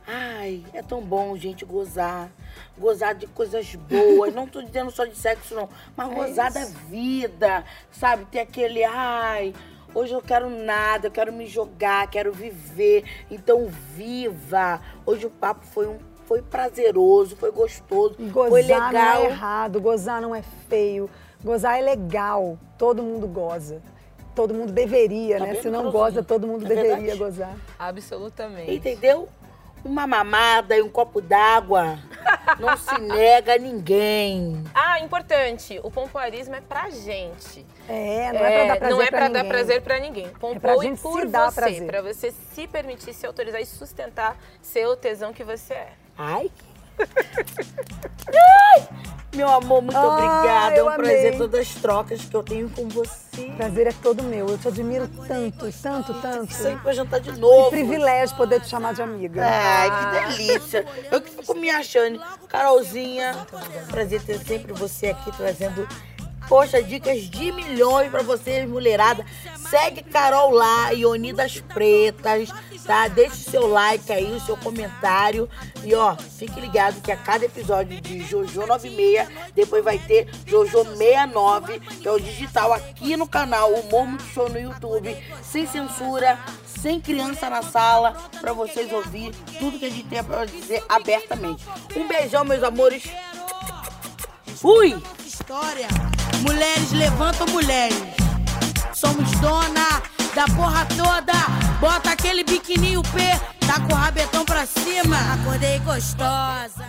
Ai, 0.06 0.62
é 0.74 0.82
tão 0.82 1.00
bom, 1.00 1.34
gente, 1.36 1.64
gozar. 1.64 2.30
Gozar 2.78 3.14
de 3.14 3.26
coisas 3.26 3.74
boas. 3.74 4.32
Não 4.34 4.46
tô 4.46 4.60
dizendo 4.62 4.90
só 4.90 5.04
de 5.04 5.16
sexo, 5.16 5.54
não. 5.54 5.68
Mas 5.96 6.10
É 6.10 6.14
gozar 6.14 6.50
isso. 6.50 6.58
da 6.58 6.64
vida. 6.88 7.64
Sabe? 7.90 8.24
Ter 8.26 8.40
aquele. 8.40 8.84
Ai. 8.84 9.54
Hoje 9.94 10.12
eu 10.12 10.20
quero 10.20 10.50
nada, 10.50 11.06
eu 11.06 11.10
quero 11.10 11.32
me 11.32 11.46
jogar, 11.46 12.08
quero 12.10 12.32
viver. 12.32 13.04
Então, 13.30 13.68
viva! 13.94 14.80
Hoje 15.06 15.24
o 15.26 15.30
papo 15.30 15.64
foi 15.66 15.86
um. 15.86 15.98
Foi 16.26 16.40
prazeroso, 16.42 17.36
foi 17.36 17.52
gostoso, 17.52 18.16
E 18.18 18.30
foi 18.30 18.48
gozar 18.62 18.90
legal. 18.92 18.92
não 18.92 19.22
é 19.22 19.24
errado, 19.26 19.80
gozar 19.80 20.22
não 20.22 20.34
é 20.34 20.42
feio. 20.68 21.08
Gozar 21.44 21.78
é 21.78 21.82
legal. 21.82 22.58
Todo 22.78 23.02
mundo 23.02 23.26
goza. 23.28 23.80
Todo 24.34 24.52
mundo 24.54 24.72
deveria, 24.72 25.38
Tá 25.38 25.46
né? 25.46 25.54
Se 25.56 25.68
não 25.70 25.90
goza, 25.92 26.22
todo 26.24 26.46
mundo 26.46 26.64
É 26.64 26.68
deveria 26.68 26.96
verdade? 26.96 27.18
gozar. 27.18 27.56
Absolutamente. 27.78 28.74
Entendeu? 28.74 29.28
Uma 29.84 30.06
mamada 30.06 30.74
e 30.76 30.82
um 30.82 30.88
copo 30.88 31.20
d'água 31.20 31.98
não 32.58 32.76
se 32.76 32.96
nega 33.02 33.54
a 33.54 33.58
ninguém. 33.58 34.64
Ah, 34.74 34.98
importante. 35.00 35.78
O 35.82 35.90
pompoarismo 35.90 36.54
é 36.54 36.60
pra 36.60 36.88
gente. 36.90 37.66
É, 37.88 38.32
não 38.32 38.40
é, 38.40 38.64
pra 38.64 38.66
dar 38.66 38.76
prazer 38.78 38.90
não 38.96 39.02
é 39.02 39.06
pra 39.06 39.18
pra 39.18 39.28
dar 39.28 39.34
ninguém. 39.34 39.48
prazer 39.50 39.82
pra 39.82 39.98
ninguém. 40.00 40.28
pra 40.30 40.38
Pompou 40.38 40.82
e 40.82 40.86
gente 40.86 41.00
por 41.02 41.26
você, 41.26 41.54
prazer. 41.54 41.86
pra 41.86 42.00
você 42.02 42.30
se 42.54 42.66
permitir, 42.66 43.12
se 43.12 43.26
autorizar 43.26 43.60
e 43.60 43.66
sustentar 43.66 44.36
ser 44.62 44.86
o 44.86 44.96
tesão 44.96 45.32
que 45.34 45.44
você 45.44 45.74
é. 45.74 45.92
Ai. 46.16 46.34
Ai, 46.44 46.50
meu 49.34 49.48
amor, 49.50 49.82
muito 49.82 49.96
Ah, 49.96 50.06
obrigada. 50.06 50.76
É 50.76 50.84
um 50.84 50.94
prazer 50.94 51.26
amei. 51.26 51.38
todas 51.38 51.60
as 51.60 51.74
trocas 51.74 52.20
que 52.24 52.34
eu 52.36 52.42
tenho 52.42 52.70
com 52.70 52.88
você. 52.88 53.50
Prazer 53.56 53.88
é 53.88 53.92
todo 54.00 54.22
meu. 54.22 54.48
Eu 54.48 54.56
te 54.58 54.68
admiro 54.68 55.08
tanto, 55.26 55.72
tanto, 55.82 56.14
tanto. 56.14 56.52
Sempre 56.54 56.82
pra 56.82 56.92
jantar 56.92 57.18
de 57.20 57.32
Que 57.32 57.40
novo. 57.40 57.70
privilégio 57.70 58.36
poder 58.36 58.60
te 58.60 58.68
chamar 58.68 58.94
de 58.94 59.02
amiga. 59.02 59.42
Ai, 59.44 59.90
que 59.90 60.36
delícia. 60.36 60.86
Eu 61.10 61.20
que 61.20 61.30
fico 61.30 61.54
me 61.54 61.68
achando. 61.68 62.20
Carolzinha, 62.48 63.34
prazer 63.90 64.22
ter 64.22 64.38
sempre 64.38 64.72
você 64.72 65.08
aqui 65.08 65.36
trazendo, 65.36 65.88
poxa, 66.48 66.80
dicas 66.80 67.22
de 67.22 67.50
milhões 67.50 68.08
pra 68.12 68.22
vocês, 68.22 68.68
mulherada. 68.68 69.26
Segue 69.74 70.04
Carol 70.04 70.52
lá, 70.52 70.90
Ioni 70.90 71.32
das 71.32 71.58
Pretas, 71.58 72.48
tá? 72.86 73.08
Deixe 73.08 73.50
seu 73.50 73.66
like 73.66 74.12
aí, 74.12 74.32
o 74.32 74.38
seu 74.38 74.56
comentário. 74.56 75.50
E 75.82 75.92
ó, 75.96 76.14
fique 76.14 76.60
ligado 76.60 77.00
que 77.00 77.10
a 77.10 77.16
cada 77.16 77.44
episódio 77.44 78.00
de 78.00 78.20
Jojo 78.20 78.68
96, 78.68 79.28
depois 79.52 79.82
vai 79.82 79.98
ter 79.98 80.28
Jojo 80.46 80.84
69, 80.84 81.80
que 81.80 82.06
é 82.06 82.12
o 82.12 82.20
digital 82.20 82.72
aqui 82.72 83.16
no 83.16 83.26
canal 83.26 83.72
Humor 83.72 84.06
Muito 84.06 84.22
Show 84.26 84.48
no 84.48 84.60
YouTube, 84.60 85.16
sem 85.42 85.66
censura, 85.66 86.38
sem 86.64 87.00
criança 87.00 87.50
na 87.50 87.60
sala, 87.60 88.12
pra 88.40 88.52
vocês 88.52 88.92
ouvir 88.92 89.34
tudo 89.58 89.76
que 89.76 89.86
a 89.86 89.90
gente 89.90 90.06
tem 90.06 90.22
pra 90.22 90.44
dizer 90.44 90.84
abertamente. 90.88 91.64
Um 91.96 92.06
beijão, 92.06 92.44
meus 92.44 92.62
amores. 92.62 93.02
Fui! 94.54 94.96
História. 95.26 95.88
Mulheres 96.42 96.92
levantam 96.92 97.48
mulheres. 97.48 98.23
Somos 98.94 99.30
dona 99.40 100.02
da 100.34 100.44
porra 100.54 100.86
toda. 100.86 101.32
Bota 101.80 102.10
aquele 102.10 102.44
biquininho 102.44 103.02
P, 103.02 103.20
tá 103.66 103.80
com 103.80 103.92
o 103.92 103.96
rabetão 103.96 104.44
pra 104.44 104.64
cima. 104.66 105.16
Acordei 105.34 105.78
gostosa. 105.80 106.84